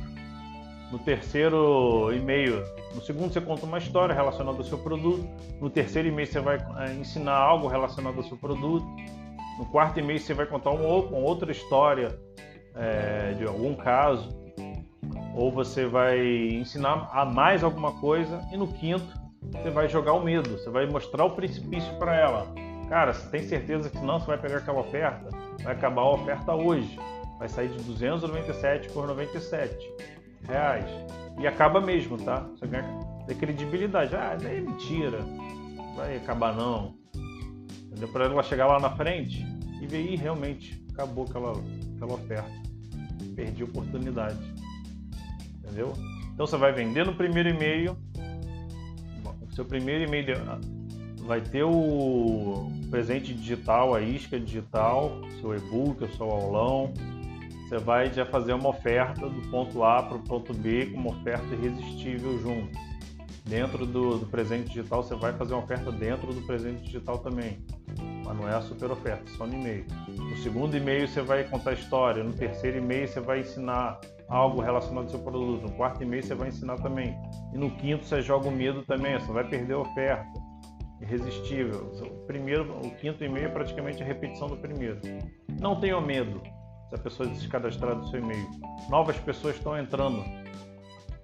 No 0.91 0.97
terceiro 0.97 2.13
e-mail, 2.13 2.63
no 2.95 3.01
segundo 3.01 3.33
você 3.33 3.41
conta 3.41 3.65
uma 3.65 3.77
história 3.77 4.15
relacionada 4.15 4.57
ao 4.57 4.63
seu 4.63 4.77
produto. 4.77 5.27
No 5.59 5.69
terceiro 5.69 6.07
e-mail 6.07 6.27
você 6.27 6.39
vai 6.39 6.57
é, 6.77 6.93
ensinar 6.93 7.35
algo 7.35 7.67
relacionado 7.67 8.15
ao 8.17 8.23
seu 8.23 8.37
produto. 8.37 8.85
No 9.59 9.65
quarto 9.65 9.99
e-mail 9.99 10.19
você 10.19 10.33
vai 10.33 10.45
contar 10.45 10.71
uma 10.71 11.17
outra 11.17 11.51
história 11.51 12.17
é, 12.73 13.33
de 13.33 13.45
algum 13.45 13.75
caso. 13.75 14.29
Ou 15.35 15.51
você 15.51 15.85
vai 15.85 16.25
ensinar 16.53 17.09
a 17.11 17.25
mais 17.25 17.65
alguma 17.65 17.91
coisa. 17.99 18.41
E 18.53 18.55
no 18.55 18.67
quinto 18.67 19.13
você 19.51 19.69
vai 19.69 19.89
jogar 19.89 20.13
o 20.13 20.23
medo, 20.23 20.57
você 20.57 20.69
vai 20.69 20.85
mostrar 20.85 21.25
o 21.25 21.31
precipício 21.31 21.93
para 21.97 22.15
ela. 22.15 22.47
Cara, 22.87 23.13
você 23.13 23.27
tem 23.27 23.43
certeza 23.43 23.89
que 23.89 23.99
não 23.99 24.21
você 24.21 24.27
vai 24.27 24.37
pegar 24.37 24.59
aquela 24.59 24.79
oferta? 24.79 25.29
Vai 25.61 25.73
acabar 25.73 26.03
a 26.03 26.11
oferta 26.11 26.55
hoje. 26.55 26.97
Vai 27.37 27.49
sair 27.49 27.67
de 27.67 27.83
297 27.83 28.89
por 28.89 29.05
97 29.05 30.16
reais. 30.47 30.85
E 31.39 31.45
acaba 31.45 31.79
mesmo, 31.79 32.17
tá? 32.17 32.47
Você 32.55 32.65
ganha 32.65 32.87
credibilidade. 33.37 34.15
Ah, 34.15 34.35
isso 34.35 34.47
aí 34.47 34.57
é 34.57 34.61
mentira. 34.61 35.19
Não 35.75 35.95
vai 35.95 36.17
acabar 36.17 36.55
não. 36.55 36.95
Entendeu? 37.85 38.07
Para 38.07 38.25
ela 38.25 38.43
chegar 38.43 38.67
lá 38.67 38.79
na 38.79 38.89
frente 38.91 39.45
e 39.81 39.85
ver, 39.85 40.01
ih, 40.01 40.15
realmente, 40.15 40.83
acabou 40.91 41.25
aquela, 41.25 41.51
aquela 41.95 42.13
oferta. 42.13 42.51
Perdi 43.35 43.61
a 43.61 43.65
oportunidade. 43.65 44.39
Entendeu? 45.57 45.93
Então 46.33 46.47
você 46.47 46.57
vai 46.57 46.71
vender 46.71 47.05
no 47.05 47.13
primeiro 47.13 47.49
e-mail, 47.49 47.97
seu 49.57 49.65
primeiro 49.65 50.03
e-mail 50.03 50.35
vai 51.25 51.41
ter 51.41 51.63
o 51.63 52.71
presente 52.91 53.33
digital, 53.33 53.95
a 53.95 54.01
isca 54.01 54.39
digital, 54.39 55.19
seu 55.41 55.55
e-book, 55.55 56.03
o 56.03 56.15
seu 56.15 56.29
aulão. 56.29 56.93
Você 57.67 57.77
vai 57.77 58.11
já 58.13 58.25
fazer 58.25 58.53
uma 58.53 58.69
oferta 58.69 59.29
do 59.29 59.41
ponto 59.49 59.83
A 59.83 60.01
para 60.01 60.15
o 60.15 60.21
ponto 60.21 60.53
B 60.53 60.85
com 60.85 61.01
uma 61.01 61.09
oferta 61.09 61.45
irresistível 61.53 62.39
junto. 62.39 62.71
Dentro 63.43 63.85
do, 63.85 64.19
do, 64.19 64.25
presente 64.25 64.69
digital, 64.69 65.03
você 65.03 65.15
vai 65.15 65.33
fazer 65.33 65.53
uma 65.53 65.63
oferta 65.63 65.91
dentro 65.91 66.33
do 66.33 66.41
presente 66.45 66.83
digital 66.83 67.17
também. 67.17 67.59
Mas 68.25 68.37
não 68.37 68.47
é 68.47 68.55
a 68.55 68.61
super 68.61 68.91
oferta, 68.91 69.23
só 69.37 69.45
no 69.45 69.53
e-mail. 69.53 69.85
No 70.07 70.37
segundo 70.37 70.75
e-mail, 70.77 71.07
você 71.07 71.21
vai 71.21 71.43
contar 71.43 71.73
história. 71.73 72.23
No 72.23 72.33
terceiro 72.33 72.77
e-mail, 72.77 73.07
você 73.07 73.19
vai 73.19 73.41
ensinar 73.41 73.99
algo 74.29 74.61
relacionado 74.61 75.05
ao 75.05 75.09
seu 75.09 75.19
produto. 75.19 75.63
No 75.63 75.71
quarto 75.73 76.03
e-mail, 76.03 76.23
você 76.23 76.35
vai 76.35 76.47
ensinar 76.49 76.75
também. 76.77 77.17
E 77.53 77.57
no 77.57 77.71
quinto, 77.71 78.05
você 78.05 78.21
joga 78.21 78.47
o 78.47 78.51
medo 78.51 78.83
também. 78.83 79.17
Você 79.19 79.31
vai 79.31 79.45
perder 79.45 79.73
a 79.73 79.79
oferta. 79.79 80.25
Irresistível. 81.01 81.91
O, 82.01 82.25
primeiro, 82.25 82.79
o 82.79 82.91
quinto 82.95 83.23
e-mail 83.23 83.47
é 83.47 83.49
praticamente 83.49 84.01
a 84.01 84.05
repetição 84.05 84.47
do 84.47 84.57
primeiro. 84.57 84.99
Não 85.59 85.79
tenha 85.79 85.99
medo 86.01 86.41
se 86.89 86.95
a 86.95 86.97
pessoa 86.97 87.27
descadastrar 87.29 87.95
do 87.95 88.07
seu 88.09 88.19
e-mail. 88.19 88.49
Novas 88.89 89.17
pessoas 89.17 89.55
estão 89.55 89.77
entrando 89.77 90.23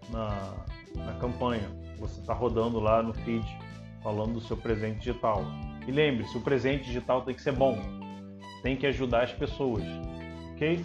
na, 0.09 0.53
na 0.95 1.13
campanha. 1.13 1.69
Você 1.99 2.19
está 2.19 2.33
rodando 2.33 2.79
lá 2.79 3.01
no 3.01 3.13
feed 3.13 3.45
falando 4.01 4.33
do 4.33 4.41
seu 4.41 4.57
presente 4.57 4.99
digital. 4.99 5.41
E 5.87 5.91
lembre-se, 5.91 6.37
o 6.37 6.41
presente 6.41 6.85
digital 6.85 7.21
tem 7.21 7.33
que 7.33 7.41
ser 7.41 7.53
bom. 7.53 7.77
Tem 8.61 8.75
que 8.75 8.85
ajudar 8.87 9.23
as 9.23 9.31
pessoas. 9.31 9.83
Ok? 10.53 10.83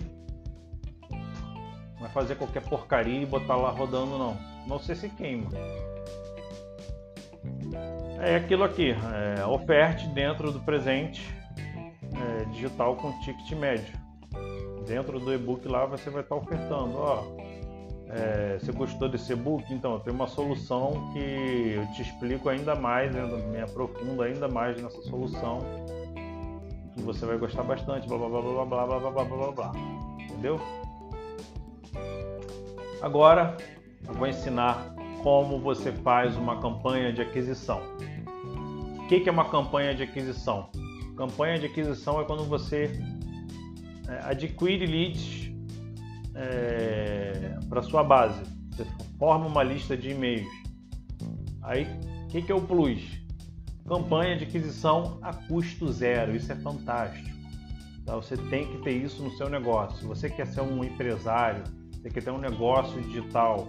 Não 1.11 2.01
vai 2.01 2.11
fazer 2.11 2.37
qualquer 2.37 2.63
porcaria 2.63 3.21
e 3.21 3.27
botar 3.27 3.57
lá 3.57 3.71
rodando 3.71 4.17
não. 4.17 4.37
Não 4.67 4.79
sei 4.79 4.95
se 4.95 5.09
queima. 5.09 5.51
É 8.21 8.37
aquilo 8.37 8.65
aqui, 8.65 8.91
é, 8.91 9.45
oferte 9.45 10.07
dentro 10.09 10.53
do 10.53 10.61
presente 10.61 11.23
é, 12.13 12.45
digital 12.47 12.97
com 12.97 13.13
ticket 13.21 13.53
médio 13.53 14.08
dentro 14.89 15.21
do 15.21 15.33
e-book 15.33 15.69
lá 15.69 15.85
você 15.85 16.09
vai 16.09 16.23
estar 16.23 16.35
ofertando, 16.35 16.97
ó, 16.97 17.23
é, 18.09 18.59
você 18.59 18.73
gostou 18.73 19.09
desse 19.09 19.35
e-book? 19.35 19.63
Então, 19.73 20.01
tem 20.01 20.13
uma 20.13 20.27
solução 20.27 21.11
que 21.13 21.75
eu 21.77 21.87
te 21.93 22.03
explico 22.03 22.49
ainda 22.49 22.75
mais, 22.75 23.15
me 23.15 23.61
aprofundo 23.61 24.23
ainda 24.23 24.49
mais 24.49 24.81
nessa 24.83 25.03
solução, 25.03 25.59
que 26.95 27.03
você 27.03 27.27
vai 27.27 27.37
gostar 27.37 27.63
bastante, 27.63 28.09
blá 28.09 28.17
blá 28.17 28.29
blá 28.29 28.41
blá 28.41 28.65
blá 28.65 28.87
blá 28.87 28.99
blá 28.99 29.11
blá 29.11 29.25
blá 29.25 29.53
blá, 29.53 29.73
entendeu? 30.19 30.59
Agora, 33.03 33.57
eu 34.09 34.15
vou 34.15 34.27
ensinar 34.27 34.95
como 35.23 35.61
você 35.61 35.93
faz 35.93 36.35
uma 36.37 36.61
campanha 36.61 37.13
de 37.13 37.21
aquisição. 37.21 37.81
O 38.99 39.07
que 39.07 39.29
é 39.29 39.31
uma 39.31 39.51
campanha 39.51 39.95
de 39.95 40.03
aquisição? 40.03 40.71
Campanha 41.17 41.59
de 41.59 41.67
aquisição 41.67 42.21
é 42.21 42.25
quando 42.25 42.45
você 42.45 42.91
é, 44.09 44.21
adquire 44.25 44.87
leads 44.87 45.51
é, 46.35 47.57
para 47.69 47.83
sua 47.83 48.03
base. 48.03 48.41
Você 48.71 48.87
forma 49.19 49.47
uma 49.47 49.63
lista 49.63 49.97
de 49.97 50.11
e-mails. 50.11 50.49
Aí, 51.63 51.85
o 52.25 52.29
que, 52.29 52.43
que 52.43 52.53
é 52.53 52.55
o 52.55 52.61
plus? 52.61 53.03
Campanha 53.87 54.37
de 54.37 54.45
aquisição 54.45 55.19
a 55.23 55.33
custo 55.33 55.91
zero. 55.93 56.35
Isso 56.35 56.51
é 56.51 56.57
fantástico. 56.57 57.29
Tá? 58.05 58.17
Você 58.17 58.37
tem 58.37 58.67
que 58.67 58.79
ter 58.79 58.93
isso 58.93 59.23
no 59.23 59.31
seu 59.33 59.49
negócio. 59.49 59.99
Se 59.99 60.05
você 60.05 60.31
quer 60.31 60.47
ser 60.47 60.63
um 60.63 60.83
empresário, 60.83 61.63
você 61.93 62.09
quer 62.09 62.23
ter 62.23 62.31
um 62.31 62.39
negócio 62.39 63.01
digital 63.03 63.69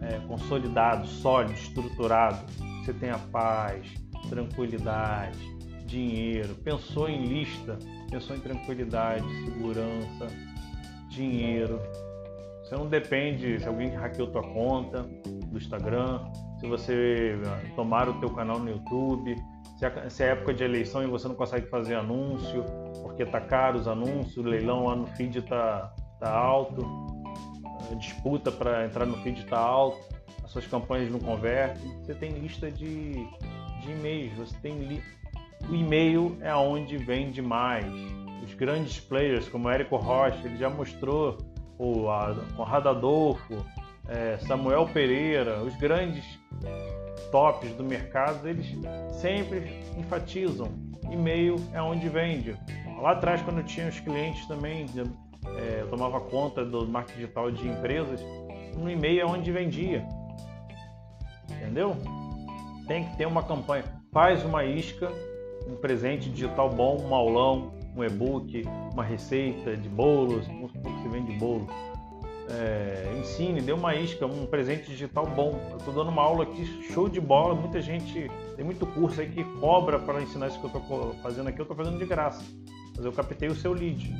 é, 0.00 0.18
consolidado, 0.26 1.06
sólido, 1.06 1.54
estruturado, 1.54 2.44
você 2.80 2.92
tenha 2.92 3.18
paz, 3.18 3.86
tranquilidade, 4.28 5.38
dinheiro, 5.86 6.54
pensou 6.56 7.08
em 7.08 7.24
lista, 7.24 7.78
pensou 8.10 8.36
em 8.36 8.40
tranquilidade, 8.40 9.24
segurança, 9.44 10.26
dinheiro. 11.08 11.80
Você 12.62 12.74
não 12.76 12.88
depende 12.88 13.58
se 13.58 13.66
alguém 13.66 13.88
hackeou 13.90 14.30
tua 14.30 14.42
conta 14.42 15.02
do 15.46 15.56
Instagram, 15.56 16.24
se 16.58 16.66
você 16.66 17.40
ah, 17.46 17.60
tomar 17.74 18.08
o 18.08 18.20
teu 18.20 18.30
canal 18.30 18.58
no 18.58 18.70
YouTube, 18.70 19.34
se 20.08 20.22
é 20.22 20.28
época 20.28 20.52
de 20.52 20.62
eleição 20.62 21.02
e 21.02 21.06
você 21.06 21.26
não 21.26 21.34
consegue 21.34 21.66
fazer 21.68 21.94
anúncio, 21.94 22.64
porque 23.02 23.24
tá 23.24 23.40
caro 23.40 23.78
os 23.78 23.88
anúncios, 23.88 24.36
o 24.36 24.42
leilão 24.42 24.84
lá 24.84 24.94
no 24.94 25.06
feed 25.06 25.40
tá, 25.42 25.94
tá 26.20 26.30
alto, 26.30 26.86
a 27.90 27.94
disputa 27.94 28.52
para 28.52 28.84
entrar 28.84 29.06
no 29.06 29.16
feed 29.18 29.46
tá 29.46 29.58
alto, 29.58 29.98
as 30.44 30.50
suas 30.50 30.66
campanhas 30.66 31.10
não 31.10 31.18
convertem, 31.18 31.82
você 32.02 32.14
tem 32.14 32.30
lista 32.32 32.70
de, 32.70 33.12
de 33.80 33.90
e-mails, 33.90 34.36
você 34.36 34.56
tem 34.58 34.78
lista 34.78 35.19
o 35.68 35.74
e-mail 35.74 36.36
é 36.40 36.54
onde 36.54 36.96
vende 36.96 37.42
mais. 37.42 37.86
Os 38.44 38.54
grandes 38.54 38.98
players, 38.98 39.48
como 39.48 39.68
Érico 39.68 39.96
Rocha, 39.96 40.40
ele 40.44 40.56
já 40.56 40.70
mostrou, 40.70 41.38
o 41.78 42.06
Conrado 42.56 42.88
Adolfo, 42.88 43.64
é, 44.08 44.38
Samuel 44.38 44.86
Pereira, 44.92 45.62
os 45.62 45.74
grandes 45.76 46.24
tops 47.30 47.70
do 47.72 47.84
mercado, 47.84 48.48
eles 48.48 48.66
sempre 49.20 49.82
enfatizam 49.96 50.90
e-mail 51.10 51.56
é 51.72 51.82
onde 51.82 52.08
vende. 52.08 52.56
Lá 53.00 53.12
atrás, 53.12 53.42
quando 53.42 53.58
eu 53.58 53.64
tinha 53.64 53.88
os 53.88 53.98
clientes 54.00 54.46
também, 54.46 54.86
é, 55.58 55.80
eu 55.80 55.88
tomava 55.88 56.20
conta 56.20 56.64
do 56.64 56.86
marketing 56.86 57.20
digital 57.20 57.50
de 57.50 57.66
empresas, 57.66 58.20
no 58.76 58.90
e-mail 58.90 59.20
é 59.20 59.26
onde 59.26 59.50
vendia. 59.50 60.06
Entendeu? 61.50 61.96
Tem 62.86 63.04
que 63.04 63.16
ter 63.16 63.26
uma 63.26 63.42
campanha. 63.42 63.84
Faz 64.12 64.44
uma 64.44 64.64
isca 64.64 65.10
um 65.66 65.76
presente 65.76 66.30
digital 66.30 66.70
bom, 66.70 67.00
um 67.02 67.14
aulão, 67.14 67.72
um 67.96 68.04
e-book, 68.04 68.64
uma 68.92 69.04
receita 69.04 69.76
de 69.76 69.88
bolos, 69.88 70.46
vamos 70.46 70.72
supor 70.72 70.92
que 70.92 71.02
você 71.02 71.08
vende 71.08 71.32
bolo. 71.38 71.68
É, 72.52 73.16
ensine, 73.20 73.60
dê 73.60 73.72
uma 73.72 73.94
isca, 73.94 74.26
um 74.26 74.44
presente 74.46 74.90
digital 74.90 75.24
bom. 75.24 75.60
Eu 75.70 75.76
estou 75.76 75.94
dando 75.94 76.10
uma 76.10 76.22
aula 76.22 76.42
aqui, 76.42 76.64
show 76.92 77.08
de 77.08 77.20
bola. 77.20 77.54
Muita 77.54 77.80
gente, 77.80 78.28
tem 78.56 78.64
muito 78.64 78.84
curso 78.86 79.20
aí 79.20 79.28
que 79.28 79.44
cobra 79.60 80.00
para 80.00 80.20
ensinar 80.20 80.48
isso 80.48 80.58
que 80.58 80.66
eu 80.66 80.80
estou 80.80 81.14
fazendo 81.22 81.48
aqui. 81.48 81.60
Eu 81.60 81.62
estou 81.62 81.76
fazendo 81.76 81.98
de 81.98 82.06
graça, 82.06 82.42
mas 82.96 83.04
eu 83.04 83.12
captei 83.12 83.48
o 83.48 83.54
seu 83.54 83.72
lead. 83.72 84.12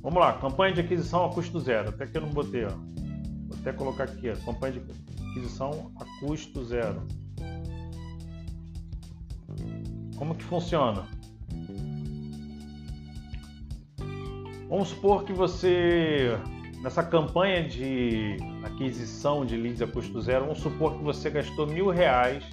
Vamos 0.00 0.18
lá, 0.20 0.32
campanha 0.34 0.74
de 0.74 0.80
aquisição 0.80 1.24
a 1.24 1.30
custo 1.30 1.58
zero. 1.58 1.88
Até 1.88 2.06
que 2.06 2.16
eu 2.16 2.22
não 2.22 2.30
botei, 2.30 2.64
ó. 2.64 2.70
Vou 3.48 3.58
até 3.60 3.72
colocar 3.72 4.04
aqui, 4.04 4.30
ó, 4.30 4.36
campanha 4.44 4.74
de 4.74 4.82
aquisição 5.30 5.90
a 6.00 6.04
custo 6.20 6.64
zero. 6.64 7.02
Como 10.22 10.36
que 10.36 10.44
funciona? 10.44 11.02
Vamos 14.68 14.90
supor 14.90 15.24
que 15.24 15.32
você, 15.32 16.38
nessa 16.80 17.02
campanha 17.02 17.64
de 17.68 18.36
aquisição 18.62 19.44
de 19.44 19.56
leads 19.56 19.82
a 19.82 19.86
custo 19.88 20.20
zero, 20.20 20.44
vamos 20.44 20.60
supor 20.60 20.96
que 20.96 21.02
você 21.02 21.28
gastou 21.28 21.66
mil 21.66 21.90
reais, 21.90 22.44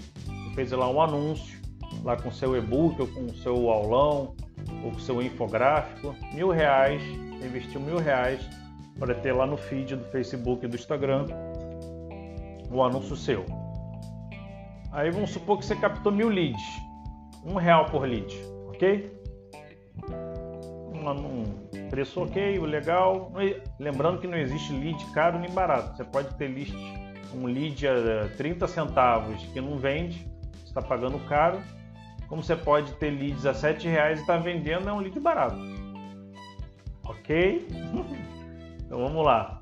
fez 0.55 0.71
lá 0.71 0.89
um 0.89 0.99
anúncio, 0.99 1.59
lá 2.03 2.17
com 2.17 2.31
seu 2.31 2.57
e-book, 2.57 2.99
ou 2.99 3.07
com 3.07 3.29
seu 3.35 3.69
aulão, 3.69 4.33
ou 4.83 4.91
com 4.91 4.99
seu 4.99 5.21
infográfico, 5.21 6.15
mil 6.33 6.49
reais, 6.49 7.03
investiu 7.45 7.79
mil 7.79 7.99
reais 7.99 8.41
para 8.97 9.13
ter 9.13 9.31
lá 9.31 9.45
no 9.45 9.57
feed 9.57 9.95
do 9.95 10.05
Facebook 10.05 10.65
e 10.65 10.67
do 10.67 10.75
Instagram 10.75 11.27
o 12.71 12.81
anúncio 12.81 13.15
seu. 13.15 13.45
Aí 14.91 15.11
vamos 15.11 15.29
supor 15.29 15.59
que 15.59 15.67
você 15.67 15.75
captou 15.75 16.11
mil 16.11 16.29
leads 16.29 16.88
um 17.45 17.55
real 17.55 17.85
por 17.85 18.07
lead, 18.07 18.35
ok? 18.67 19.19
Um, 20.93 21.89
preço 21.89 22.21
ok, 22.21 22.59
legal. 22.59 23.31
Lembrando 23.79 24.19
que 24.19 24.27
não 24.27 24.37
existe 24.37 24.73
lead 24.73 25.03
caro 25.13 25.39
nem 25.39 25.49
barato. 25.51 25.95
Você 25.95 26.03
pode 26.03 26.33
ter 26.35 26.47
list, 26.47 26.75
um 27.33 27.45
lead 27.45 27.87
a 27.87 28.29
30 28.37 28.67
centavos 28.67 29.41
que 29.47 29.61
não 29.61 29.77
vende, 29.77 30.27
está 30.65 30.81
pagando 30.81 31.19
caro. 31.27 31.59
Como 32.27 32.43
você 32.43 32.55
pode 32.55 32.93
ter 32.93 33.09
leads 33.09 33.45
a 33.45 33.53
7 33.53 33.87
reais 33.87 34.19
e 34.19 34.21
está 34.21 34.37
vendendo, 34.37 34.87
é 34.87 34.93
um 34.93 34.99
lead 34.99 35.19
barato. 35.19 35.57
Ok? 37.03 37.67
então 38.85 38.99
vamos 38.99 39.25
lá. 39.25 39.59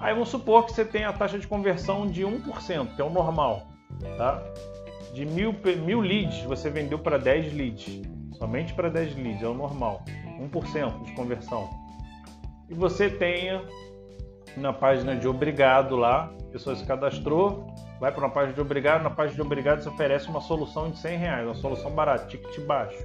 Aí 0.00 0.14
vamos 0.14 0.30
supor 0.30 0.64
que 0.64 0.72
você 0.72 0.82
tem 0.82 1.04
a 1.04 1.12
taxa 1.12 1.38
de 1.38 1.46
conversão 1.46 2.06
de 2.06 2.22
1%, 2.22 2.96
que 2.96 3.02
é 3.02 3.04
o 3.04 3.10
normal. 3.10 3.68
Tá? 4.16 4.42
De 5.12 5.24
mil, 5.26 5.54
mil 5.84 6.00
leads, 6.00 6.42
você 6.44 6.70
vendeu 6.70 6.98
para 6.98 7.18
10 7.18 7.52
leads. 7.52 8.02
Somente 8.32 8.72
para 8.72 8.88
10 8.88 9.16
leads, 9.16 9.42
é 9.42 9.48
o 9.48 9.54
normal. 9.54 10.04
1% 10.40 11.04
de 11.04 11.12
conversão. 11.12 11.68
E 12.68 12.74
você 12.74 13.10
tenha 13.10 13.62
na 14.56 14.72
página 14.72 15.14
de 15.14 15.28
obrigado 15.28 15.96
lá, 15.96 16.32
a 16.40 16.52
pessoa 16.52 16.74
se 16.74 16.84
cadastrou, 16.84 17.66
vai 18.00 18.10
para 18.10 18.24
uma 18.24 18.30
página 18.30 18.54
de 18.54 18.60
obrigado, 18.60 19.02
na 19.02 19.10
página 19.10 19.36
de 19.36 19.42
obrigado 19.42 19.82
você 19.82 19.88
oferece 19.88 20.28
uma 20.28 20.40
solução 20.40 20.90
de 20.90 20.98
100 20.98 21.18
reais, 21.18 21.46
uma 21.46 21.54
solução 21.54 21.90
barata, 21.90 22.26
ticket 22.26 22.60
baixo. 22.66 22.98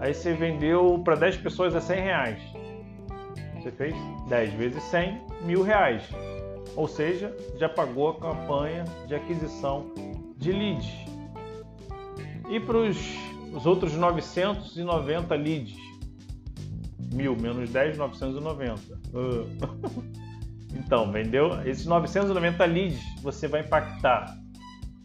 Aí 0.00 0.14
você 0.14 0.32
vendeu 0.32 1.00
para 1.04 1.16
10 1.16 1.38
pessoas 1.38 1.74
a 1.74 1.80
100 1.80 2.00
reais. 2.00 2.38
Você 3.56 3.72
fez 3.72 3.94
10 4.28 4.52
vezes 4.54 4.82
100, 4.84 5.20
mil 5.42 5.62
reais. 5.62 6.08
Ou 6.76 6.86
seja, 6.86 7.34
já 7.56 7.68
pagou 7.68 8.10
a 8.10 8.14
campanha 8.20 8.84
de 9.06 9.14
aquisição 9.14 9.90
de 10.38 10.52
leads. 10.52 10.88
E 12.48 12.58
para 12.58 12.78
os 12.78 13.66
outros 13.66 13.94
990 13.94 15.34
leads, 15.34 15.76
mil 17.12 17.36
menos 17.36 17.70
10, 17.70 17.98
990. 17.98 18.80
Uh. 19.12 20.04
então, 20.74 21.10
vendeu 21.12 21.60
esses 21.68 21.84
990 21.84 22.64
leads, 22.64 23.00
você 23.22 23.46
vai 23.48 23.60
impactar 23.60 24.38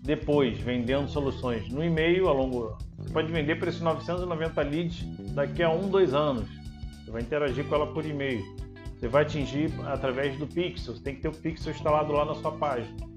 depois 0.01 0.59
vendendo 0.59 1.07
soluções 1.07 1.69
no 1.69 1.83
e-mail 1.83 2.27
a 2.27 2.33
longo. 2.33 2.77
Você 2.97 3.09
pode 3.11 3.31
vender 3.31 3.57
para 3.57 3.69
esses 3.69 3.81
990 3.81 4.61
leads 4.61 5.05
daqui 5.33 5.63
a 5.63 5.69
um, 5.69 5.89
dois 5.89 6.13
anos. 6.13 6.47
Você 7.03 7.11
vai 7.11 7.21
interagir 7.21 7.65
com 7.65 7.75
ela 7.75 7.87
por 7.87 8.05
e-mail. 8.05 8.43
Você 8.97 9.07
vai 9.07 9.23
atingir 9.23 9.71
através 9.85 10.37
do 10.37 10.45
Pixel. 10.45 10.93
Você 10.95 11.03
tem 11.03 11.15
que 11.15 11.21
ter 11.21 11.29
o 11.29 11.33
Pixel 11.33 11.73
instalado 11.73 12.11
lá 12.11 12.25
na 12.25 12.35
sua 12.35 12.51
página. 12.51 13.12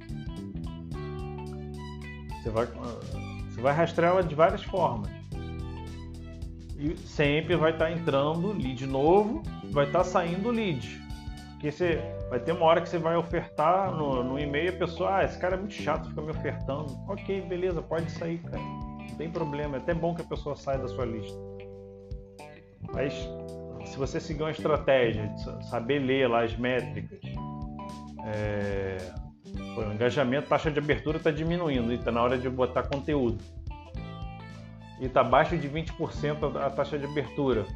Você 2.47 2.51
vai, 2.51 2.67
você 2.67 3.61
vai 3.61 3.75
rastrear 3.75 4.13
ela 4.13 4.23
de 4.23 4.35
várias 4.37 4.63
formas. 4.63 5.11
E 6.79 6.97
sempre 6.97 7.57
vai 7.57 7.73
estar 7.73 7.91
entrando 7.91 8.53
lead 8.53 8.87
novo, 8.87 9.43
vai 9.73 9.87
estar 9.87 10.05
saindo 10.05 10.51
lead. 10.51 11.03
Porque 11.53 11.73
você 11.73 12.01
vai 12.31 12.39
ter 12.39 12.53
uma 12.53 12.65
hora 12.65 12.81
que 12.81 12.89
você 12.89 12.99
vai 12.99 13.17
ofertar 13.17 13.91
no, 13.91 14.23
no 14.23 14.39
e-mail 14.39 14.71
a 14.71 14.77
pessoa, 14.77 15.17
ah, 15.17 15.25
esse 15.25 15.37
cara 15.39 15.57
é 15.57 15.59
muito 15.59 15.75
chato, 15.75 16.09
fica 16.09 16.23
me 16.23 16.31
ofertando. 16.31 16.97
Ok, 17.09 17.41
beleza, 17.49 17.83
pode 17.83 18.13
sair, 18.13 18.39
cara. 18.39 18.63
Não 18.63 19.17
tem 19.17 19.29
problema, 19.29 19.79
é 19.79 19.81
até 19.81 19.93
bom 19.93 20.15
que 20.15 20.23
a 20.23 20.27
pessoa 20.27 20.55
saia 20.55 20.79
da 20.79 20.87
sua 20.87 21.05
lista. 21.05 21.37
Mas 22.93 23.13
se 23.87 23.99
você 23.99 24.21
seguir 24.21 24.45
uma 24.45 24.53
estratégia 24.53 25.35
saber 25.69 25.99
ler 25.99 26.29
lá 26.29 26.45
as 26.45 26.57
métricas, 26.57 27.21
é, 28.25 29.26
o 29.55 29.93
engajamento, 29.93 30.49
taxa 30.49 30.71
de 30.71 30.79
abertura 30.79 31.19
está 31.19 31.31
diminuindo 31.31 31.93
está 31.93 32.11
na 32.11 32.23
hora 32.23 32.39
de 32.39 32.49
botar 32.49 32.85
conteúdo. 32.85 33.43
E 35.01 35.07
está 35.07 35.21
abaixo 35.21 35.57
de 35.57 35.69
20% 35.69 36.57
a 36.57 36.71
taxa 36.71 36.99
de 36.99 37.05
abertura. 37.05 37.67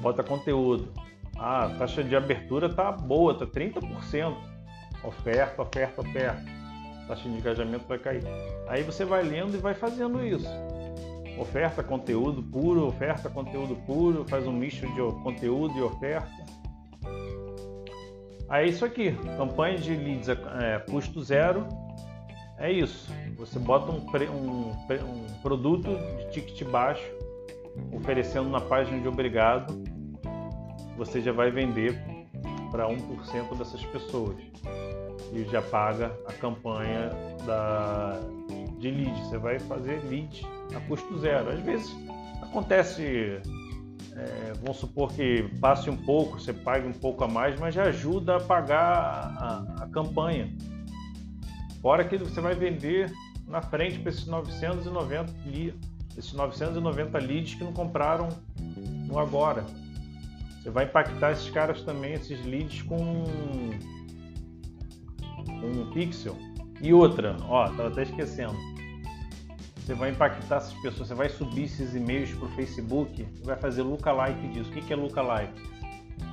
Bota 0.00 0.22
conteúdo. 0.22 0.92
Ah, 1.38 1.66
a 1.66 1.68
taxa 1.70 2.02
de 2.02 2.14
abertura 2.16 2.68
tá 2.68 2.90
boa, 2.90 3.34
tá 3.34 3.46
30%. 3.46 4.36
Oferta, 5.04 5.62
oferta, 5.62 6.00
oferta. 6.00 6.42
A 7.04 7.08
taxa 7.08 7.28
de 7.28 7.36
engajamento 7.36 7.86
vai 7.86 7.98
cair. 7.98 8.22
Aí 8.68 8.82
você 8.82 9.04
vai 9.04 9.22
lendo 9.22 9.54
e 9.54 9.58
vai 9.58 9.74
fazendo 9.74 10.24
isso. 10.24 10.48
Oferta, 11.38 11.82
conteúdo 11.82 12.42
puro, 12.42 12.86
oferta, 12.86 13.30
conteúdo 13.30 13.74
puro, 13.86 14.24
faz 14.28 14.46
um 14.46 14.52
misto 14.52 14.86
de 14.86 15.22
conteúdo 15.22 15.76
e 15.78 15.82
oferta. 15.82 16.44
É 18.52 18.66
isso 18.66 18.84
aqui, 18.84 19.12
campanha 19.36 19.78
de 19.78 19.96
leads 19.96 20.28
é, 20.28 20.78
custo 20.90 21.22
zero. 21.22 21.66
É 22.58 22.70
isso. 22.70 23.10
Você 23.38 23.58
bota 23.58 23.90
um, 23.90 24.06
um, 24.30 24.70
um 24.70 25.40
produto 25.42 25.88
de 26.18 26.30
ticket 26.30 26.68
baixo, 26.68 27.02
oferecendo 27.92 28.48
na 28.50 28.60
página 28.60 29.00
de 29.00 29.08
obrigado 29.08 29.82
você 30.96 31.20
já 31.20 31.32
vai 31.32 31.50
vender 31.50 31.98
para 32.70 32.86
1% 32.86 33.56
dessas 33.56 33.84
pessoas 33.86 34.36
e 35.32 35.44
já 35.44 35.62
paga 35.62 36.16
a 36.26 36.32
campanha 36.32 37.10
da, 37.44 38.20
de 38.78 38.90
lead. 38.90 39.20
Você 39.24 39.38
vai 39.38 39.58
fazer 39.58 40.02
lead 40.04 40.46
a 40.74 40.80
custo 40.80 41.18
zero. 41.18 41.50
Às 41.50 41.60
vezes 41.60 41.94
acontece, 42.42 43.40
é, 44.16 44.52
vamos 44.60 44.76
supor 44.76 45.12
que 45.12 45.42
passe 45.60 45.88
um 45.88 45.96
pouco, 45.96 46.38
você 46.40 46.52
pague 46.52 46.86
um 46.86 46.92
pouco 46.92 47.24
a 47.24 47.28
mais, 47.28 47.58
mas 47.58 47.74
já 47.74 47.84
ajuda 47.84 48.36
a 48.36 48.40
pagar 48.40 49.34
a, 49.38 49.84
a 49.84 49.86
campanha. 49.88 50.54
Fora 51.80 52.04
que 52.04 52.16
você 52.18 52.40
vai 52.40 52.54
vender 52.54 53.10
na 53.46 53.60
frente 53.60 53.98
para 53.98 54.10
esses 54.10 54.26
990 54.26 55.32
esses 56.16 56.32
990 56.32 57.18
leads 57.18 57.54
que 57.54 57.64
não 57.64 57.72
compraram 57.72 58.28
no 59.06 59.18
agora. 59.18 59.64
Você 60.62 60.70
vai 60.70 60.84
impactar 60.84 61.32
esses 61.32 61.50
caras 61.50 61.82
também, 61.82 62.12
esses 62.12 62.44
leads 62.44 62.82
com 62.82 63.24
um 65.64 65.90
pixel. 65.92 66.36
E 66.80 66.92
outra, 66.92 67.36
ó, 67.48 67.68
tava 67.68 67.88
até 67.88 68.02
esquecendo. 68.02 68.56
Você 69.84 69.94
vai 69.94 70.10
impactar 70.10 70.56
essas 70.56 70.74
pessoas, 70.74 71.08
você 71.08 71.14
vai 71.14 71.28
subir 71.28 71.64
esses 71.64 71.94
e-mails 71.94 72.32
para 72.34 72.46
o 72.46 72.48
Facebook, 72.50 73.26
vai 73.42 73.56
fazer 73.56 73.82
lookalike 73.82 74.48
disso. 74.48 74.70
O 74.70 74.72
que 74.72 74.92
é 74.92 74.96
lookalike? 74.96 75.60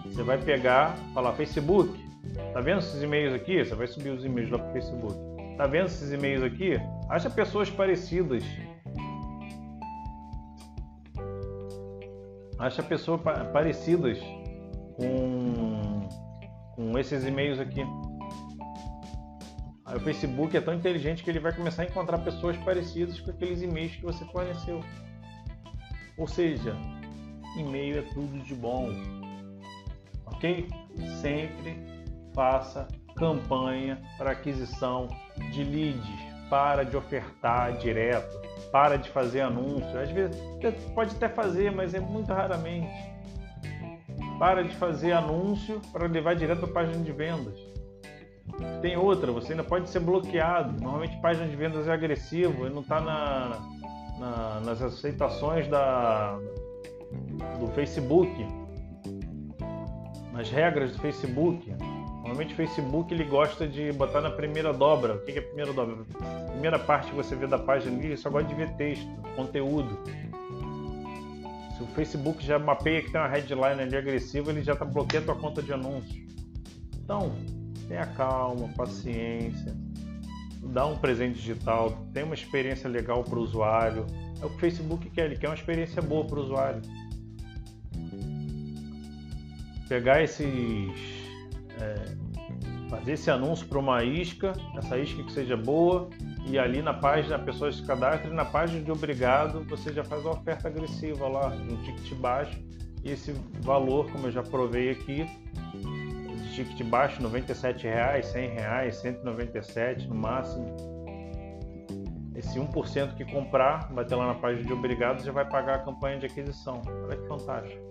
Você 0.06 0.22
vai 0.22 0.38
pegar, 0.38 0.96
falar 1.14 1.34
Facebook, 1.34 2.00
tá 2.54 2.62
vendo 2.62 2.80
esses 2.80 3.02
e-mails 3.02 3.34
aqui? 3.34 3.64
Você 3.64 3.76
vai 3.76 3.88
subir 3.88 4.10
os 4.12 4.24
e-mails 4.24 4.52
lá 4.52 4.60
para 4.60 4.70
o 4.70 4.74
Facebook. 4.74 5.16
Tá 5.58 5.66
vendo 5.66 5.88
esses 5.88 6.12
e-mails 6.12 6.44
aqui? 6.44 6.80
Acha 7.10 7.30
pessoas 7.30 7.70
parecidas 7.70 8.44
acha 12.60 12.84
pessoas 12.84 13.22
parecidas 13.54 14.20
com, 14.98 16.08
com 16.76 17.00
esses 17.00 17.26
e-mails 17.26 17.60
aqui. 17.60 17.82
Aí 19.90 19.98
o 19.98 20.00
Facebook 20.00 20.56
é 20.56 20.62
tão 20.62 20.74
inteligente 20.74 21.24
que 21.24 21.30
ele 21.30 21.40
vai 21.40 21.52
começar 21.52 21.82
a 21.82 21.86
encontrar 21.86 22.20
pessoas 22.20 22.56
parecidas 22.58 23.20
com 23.20 23.32
aqueles 23.32 23.62
e-mails 23.62 23.96
que 23.96 24.04
você 24.04 24.24
forneceu. 24.26 24.82
Ou 26.16 26.28
seja, 26.28 26.76
e-mail 27.58 28.00
é 28.00 28.02
tudo 28.14 28.40
de 28.44 28.54
bom. 28.54 28.92
Ok? 30.28 30.70
Sempre 31.22 31.76
faça 32.36 32.88
campanha 33.16 34.00
para 34.18 34.32
aquisição 34.32 35.08
de 35.52 35.64
leads. 35.64 36.30
Para 36.50 36.84
de 36.84 36.96
ofertar 36.96 37.78
direto 37.78 38.50
para 38.72 38.98
de 38.98 39.10
fazer 39.10 39.42
anúncio. 39.42 40.00
Às 40.00 40.10
vezes 40.12 40.40
pode 40.94 41.16
até 41.16 41.28
fazer, 41.30 41.72
mas 41.72 41.94
é 41.94 42.00
muito 42.00 42.32
raramente. 42.32 42.90
Para 44.38 44.64
de 44.64 44.76
fazer 44.76 45.12
anúncio 45.12 45.82
para 45.92 46.08
levar 46.08 46.36
direto 46.36 46.62
para 46.62 46.70
a 46.70 46.74
página 46.74 47.04
de 47.04 47.12
vendas. 47.12 47.69
Tem 48.82 48.98
outra, 48.98 49.32
você 49.32 49.54
ainda 49.54 49.64
pode 49.64 49.90
ser 49.90 50.00
bloqueado. 50.00 50.82
Normalmente 50.82 51.20
página 51.22 51.48
de 51.48 51.56
vendas 51.56 51.88
é 51.88 51.92
agressivo 51.92 52.66
e 52.66 52.70
não 52.70 52.82
está 52.82 53.00
na, 53.00 53.60
na, 54.20 54.60
nas 54.62 54.82
aceitações 54.82 55.68
da, 55.68 56.38
do 57.60 57.68
Facebook, 57.68 58.46
nas 60.34 60.50
regras 60.50 60.92
do 60.92 61.00
Facebook. 61.00 61.74
Normalmente 62.30 62.54
o 62.54 62.58
Facebook 62.58 63.14
ele 63.14 63.24
gosta 63.24 63.68
de 63.68 63.92
botar 63.94 64.22
na 64.22 64.30
primeira 64.30 64.72
dobra. 64.72 65.16
O 65.16 65.20
que 65.20 65.32
é 65.32 65.40
a 65.40 65.42
primeira 65.42 65.74
dobra? 65.74 66.06
A 66.20 66.52
primeira 66.52 66.78
parte 66.78 67.10
que 67.10 67.16
você 67.16 67.36
vê 67.36 67.48
da 67.48 67.58
página 67.58 67.98
ali, 67.98 68.16
só 68.16 68.30
gosta 68.30 68.48
de 68.48 68.56
ver 68.56 68.70
texto, 68.76 69.10
conteúdo. 69.36 69.98
Se 71.76 71.84
o 71.84 71.88
Facebook 71.88 72.46
já 72.46 72.60
mapeia 72.60 73.02
que 73.02 73.12
tem 73.12 73.20
uma 73.20 73.28
headline 73.28 73.82
ali 73.82 73.96
agressiva, 73.96 74.52
ele 74.52 74.62
já 74.62 74.74
está 74.74 74.86
bloqueando 74.86 75.32
a 75.32 75.34
tua 75.34 75.42
conta 75.42 75.64
de 75.64 75.74
anúncios. 75.74 76.22
Então, 77.04 77.32
tenha 77.90 78.06
calma, 78.06 78.70
paciência, 78.78 79.76
dá 80.64 80.86
um 80.86 80.98
presente 80.98 81.40
digital, 81.40 82.06
tem 82.14 82.24
uma 82.24 82.36
experiência 82.36 82.88
legal 82.88 83.24
para 83.24 83.38
o 83.38 83.42
usuário. 83.42 84.06
É 84.42 84.46
o 84.46 84.50
que 84.50 84.56
o 84.56 84.60
Facebook 84.60 85.10
quer, 85.10 85.26
ele 85.26 85.36
quer 85.36 85.48
uma 85.48 85.56
experiência 85.56 86.02
boa 86.02 86.24
para 86.26 86.40
o 86.40 86.44
usuário. 86.44 86.82
Pegar 89.90 90.22
esses 90.22 90.48
é, 91.82 92.16
fazer 92.90 93.14
esse 93.14 93.30
anúncio 93.32 93.68
para 93.68 93.80
uma 93.80 94.04
isca, 94.04 94.54
essa 94.78 94.98
isca 94.98 95.24
que 95.24 95.32
seja 95.32 95.58
boa, 95.58 96.10
e 96.46 96.58
ali 96.58 96.82
na 96.82 96.94
página 96.94 97.36
a 97.36 97.40
pessoa 97.40 97.72
se 97.72 97.84
cadastra 97.84 98.30
e 98.30 98.34
na 98.34 98.46
página 98.46 98.82
de 98.82 98.92
obrigado 98.92 99.64
você 99.66 99.92
já 99.92 100.04
faz 100.04 100.24
uma 100.24 100.34
oferta 100.34 100.68
agressiva 100.68 101.28
lá, 101.28 101.48
um 101.50 101.76
ticket 101.84 102.14
baixo, 102.16 102.60
e 103.04 103.12
esse 103.12 103.34
valor, 103.62 104.12
como 104.12 104.28
eu 104.28 104.32
já 104.32 104.44
provei 104.44 104.92
aqui, 104.92 105.26
ticket 106.66 106.88
baixo, 106.88 107.18
R$ 107.18 107.24
97, 107.24 107.88
R$ 107.88 108.22
100, 108.22 108.50
R$ 108.50 108.92
197 108.92 110.08
no 110.08 110.16
máximo. 110.16 110.76
Esse 112.36 112.60
1% 112.60 113.16
que 113.16 113.26
comprar, 113.26 113.92
vai 113.94 114.06
ter 114.06 114.16
lá 114.16 114.28
na 114.28 114.36
página 114.36 114.66
de 114.66 114.74
obrigado, 114.74 115.24
já 115.24 115.32
vai 115.32 115.48
pagar 115.48 115.76
a 115.76 115.80
campanha 115.80 116.20
de 116.20 116.26
aquisição. 116.26 116.82
Olha 117.04 117.18
que 117.18 117.28
fantástico. 117.28 117.82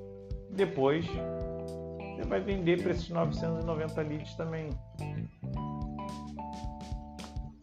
Depois, 0.50 1.06
você 1.06 2.22
vai 2.26 2.40
vender 2.40 2.82
para 2.82 2.92
esses 2.92 3.08
990 3.08 4.02
leads 4.02 4.34
também. 4.34 4.70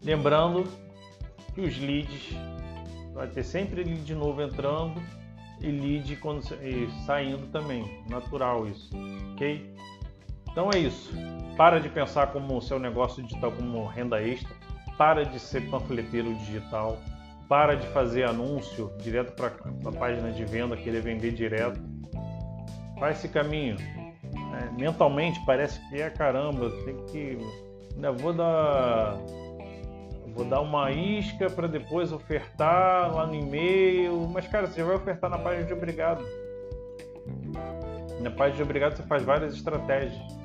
Lembrando 0.04 0.64
que 1.54 1.62
os 1.62 1.78
leads 1.80 2.36
vai 3.14 3.28
ter 3.28 3.44
sempre 3.44 3.84
lead 3.84 4.14
novo 4.14 4.42
entrando 4.42 5.02
e 5.62 5.72
lead 5.72 6.16
quando, 6.18 6.42
e 6.62 6.88
saindo 7.06 7.48
também, 7.48 8.04
natural 8.10 8.68
isso, 8.68 8.92
ok? 9.34 9.74
Então 10.56 10.70
é 10.74 10.78
isso. 10.80 11.12
Para 11.58 11.82
de 11.82 11.90
pensar 11.90 12.28
como 12.28 12.56
o 12.56 12.62
seu 12.62 12.80
negócio 12.80 13.22
digital 13.22 13.52
como 13.52 13.86
renda 13.86 14.24
extra, 14.24 14.56
para 14.98 15.26
de 15.26 15.38
ser 15.38 15.70
panfleteiro 15.70 16.34
digital, 16.36 16.98
para 17.50 17.76
de 17.76 17.86
fazer 17.88 18.24
anúncio 18.24 18.90
direto 19.00 19.34
para 19.34 19.48
a 19.48 19.92
página 19.92 20.32
de 20.32 20.46
venda, 20.46 20.78
querer 20.78 21.02
vender 21.02 21.34
direto. 21.34 21.78
Faz 22.98 23.18
esse 23.18 23.28
caminho 23.28 23.76
é, 24.56 24.72
mentalmente 24.80 25.44
parece 25.46 25.80
que 25.90 26.02
é 26.02 26.10
caramba, 26.10 26.72
tem 26.86 26.96
que. 27.08 27.38
Ainda 27.96 28.14
vou 28.14 28.32
dar. 28.32 29.18
Vou 30.34 30.46
dar 30.46 30.62
uma 30.62 30.92
isca 30.92 31.50
para 31.50 31.68
depois 31.68 32.14
ofertar 32.14 33.14
lá 33.14 33.28
no 33.28 33.36
e-mail. 33.36 34.30
Mas, 34.34 34.48
cara, 34.48 34.68
você 34.68 34.80
já 34.80 34.86
vai 34.86 34.96
ofertar 34.96 35.30
na 35.30 35.38
página 35.38 35.66
de 35.66 35.74
obrigado. 35.74 36.24
Na 38.22 38.32
página 38.32 38.58
de 38.58 38.64
obrigado 38.64 38.96
você 38.96 39.04
faz 39.04 39.24
várias 39.24 39.54
estratégias. 39.54 40.45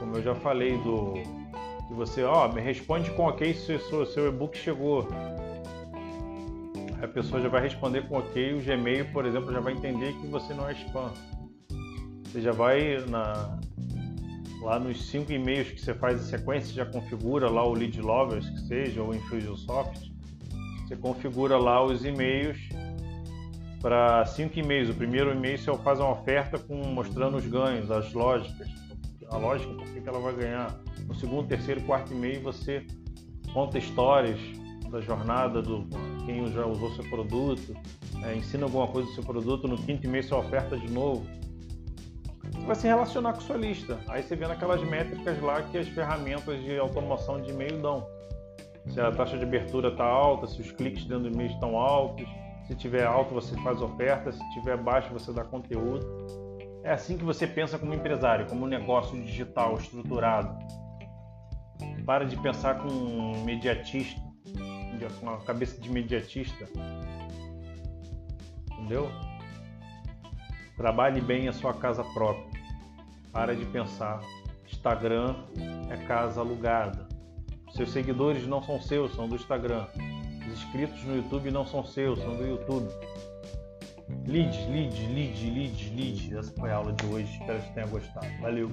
Como 0.00 0.16
eu 0.16 0.22
já 0.22 0.34
falei 0.34 0.78
do 0.78 1.12
que 1.86 1.94
você, 1.94 2.24
ó, 2.24 2.50
me 2.50 2.60
responde 2.60 3.10
com 3.10 3.24
ok 3.24 3.52
se 3.52 3.74
o 3.74 4.06
seu, 4.06 4.28
e-book 4.28 4.56
chegou. 4.56 5.06
A 7.02 7.06
pessoa 7.06 7.40
já 7.40 7.48
vai 7.48 7.60
responder 7.60 8.08
com 8.08 8.18
ok, 8.18 8.54
o 8.54 8.62
Gmail, 8.62 9.12
por 9.12 9.26
exemplo, 9.26 9.52
já 9.52 9.60
vai 9.60 9.74
entender 9.74 10.12
que 10.14 10.26
você 10.26 10.54
não 10.54 10.68
é 10.68 10.72
spam. 10.72 11.12
Você 12.24 12.40
já 12.40 12.52
vai 12.52 13.04
na, 13.08 13.58
lá 14.62 14.78
nos 14.78 15.06
cinco 15.06 15.32
e-mails 15.32 15.70
que 15.70 15.80
você 15.80 15.92
faz 15.92 16.20
em 16.20 16.24
sequência, 16.24 16.72
já 16.72 16.86
configura 16.86 17.50
lá 17.50 17.62
o 17.62 17.74
Lead 17.74 18.00
Lovers, 18.00 18.48
que 18.48 18.60
seja, 18.60 19.02
ou 19.02 19.14
Infusionsoft. 19.14 20.10
Você 20.86 20.96
configura 20.96 21.58
lá 21.58 21.84
os 21.84 22.04
e-mails 22.06 22.58
para 23.82 24.24
cinco 24.26 24.58
e-mails. 24.58 24.88
O 24.88 24.94
primeiro 24.94 25.32
e-mail 25.32 25.58
você 25.58 25.74
faz 25.78 26.00
uma 26.00 26.12
oferta 26.12 26.58
com 26.58 26.76
mostrando 26.76 27.36
os 27.36 27.46
ganhos, 27.46 27.90
as 27.90 28.12
lógicas, 28.12 28.68
a 29.30 29.36
lógica, 29.36 29.72
por 29.72 29.86
que 29.86 30.08
ela 30.08 30.20
vai 30.20 30.34
ganhar. 30.34 30.80
No 31.06 31.14
segundo, 31.14 31.48
terceiro, 31.48 31.80
quarto 31.82 32.12
e-mail 32.12 32.42
você 32.42 32.84
conta 33.52 33.78
histórias 33.78 34.38
da 34.90 35.00
jornada 35.00 35.62
do 35.62 35.86
quem 36.24 36.46
já 36.52 36.66
usou 36.66 36.90
seu 36.90 37.04
produto, 37.08 37.74
é, 38.24 38.34
ensina 38.34 38.64
alguma 38.64 38.86
coisa 38.86 39.08
do 39.08 39.14
seu 39.14 39.24
produto. 39.24 39.66
No 39.66 39.76
quinto 39.76 40.06
e-mail 40.06 40.22
você 40.22 40.34
oferta 40.34 40.76
de 40.76 40.90
novo. 40.90 41.24
Você 42.52 42.66
vai 42.66 42.76
se 42.76 42.86
relacionar 42.86 43.32
com 43.32 43.40
sua 43.40 43.56
lista. 43.56 43.98
Aí 44.08 44.22
você 44.22 44.36
vê 44.36 44.46
naquelas 44.46 44.82
métricas 44.82 45.40
lá 45.40 45.62
que 45.62 45.78
as 45.78 45.88
ferramentas 45.88 46.62
de 46.62 46.78
automação 46.78 47.40
de 47.40 47.50
e-mail 47.50 47.80
dão. 47.80 48.06
Se 48.88 49.00
a 49.00 49.10
taxa 49.12 49.38
de 49.38 49.44
abertura 49.44 49.88
está 49.88 50.04
alta, 50.04 50.46
se 50.46 50.60
os 50.60 50.72
cliques 50.72 51.04
dentro 51.04 51.24
do 51.24 51.34
e-mail 51.34 51.50
estão 51.50 51.76
altos, 51.76 52.26
se 52.66 52.74
tiver 52.74 53.04
alto 53.04 53.34
você 53.34 53.56
faz 53.62 53.80
oferta, 53.80 54.32
se 54.32 54.50
tiver 54.52 54.76
baixo 54.76 55.12
você 55.12 55.32
dá 55.32 55.44
conteúdo. 55.44 56.06
É 56.82 56.92
assim 56.92 57.18
que 57.18 57.24
você 57.24 57.46
pensa 57.46 57.78
como 57.78 57.94
empresário, 57.94 58.46
como 58.46 58.64
um 58.64 58.68
negócio 58.68 59.20
digital 59.22 59.76
estruturado. 59.76 60.56
Para 62.04 62.24
de 62.24 62.36
pensar 62.36 62.78
com 62.78 62.88
um 62.88 63.44
mediatista, 63.44 64.20
com 65.18 65.26
uma 65.26 65.40
cabeça 65.40 65.80
de 65.80 65.90
mediatista. 65.90 66.66
Entendeu? 68.72 69.10
Trabalhe 70.76 71.20
bem 71.20 71.48
a 71.48 71.52
sua 71.52 71.74
casa 71.74 72.02
própria. 72.14 72.48
Para 73.32 73.54
de 73.54 73.64
pensar. 73.66 74.20
Instagram 74.66 75.36
é 75.90 75.96
casa 76.06 76.40
alugada. 76.40 77.06
Seus 77.72 77.92
seguidores 77.92 78.46
não 78.46 78.62
são 78.62 78.80
seus, 78.80 79.14
são 79.14 79.28
do 79.28 79.36
Instagram. 79.36 79.86
Os 80.46 80.54
inscritos 80.54 81.04
no 81.04 81.16
YouTube 81.16 81.50
não 81.50 81.66
são 81.66 81.84
seus, 81.84 82.18
são 82.18 82.36
do 82.36 82.46
YouTube. 82.46 82.88
Lead, 84.26 84.52
lead, 84.70 84.92
lead, 85.14 85.36
lead, 85.54 85.96
lead. 85.96 86.38
Essa 86.38 86.52
foi 86.58 86.70
a 86.70 86.76
aula 86.76 86.92
de 86.92 87.06
hoje. 87.06 87.32
Espero 87.40 87.60
que 87.62 87.72
tenha 87.74 87.86
gostado. 87.86 88.26
Valeu! 88.40 88.70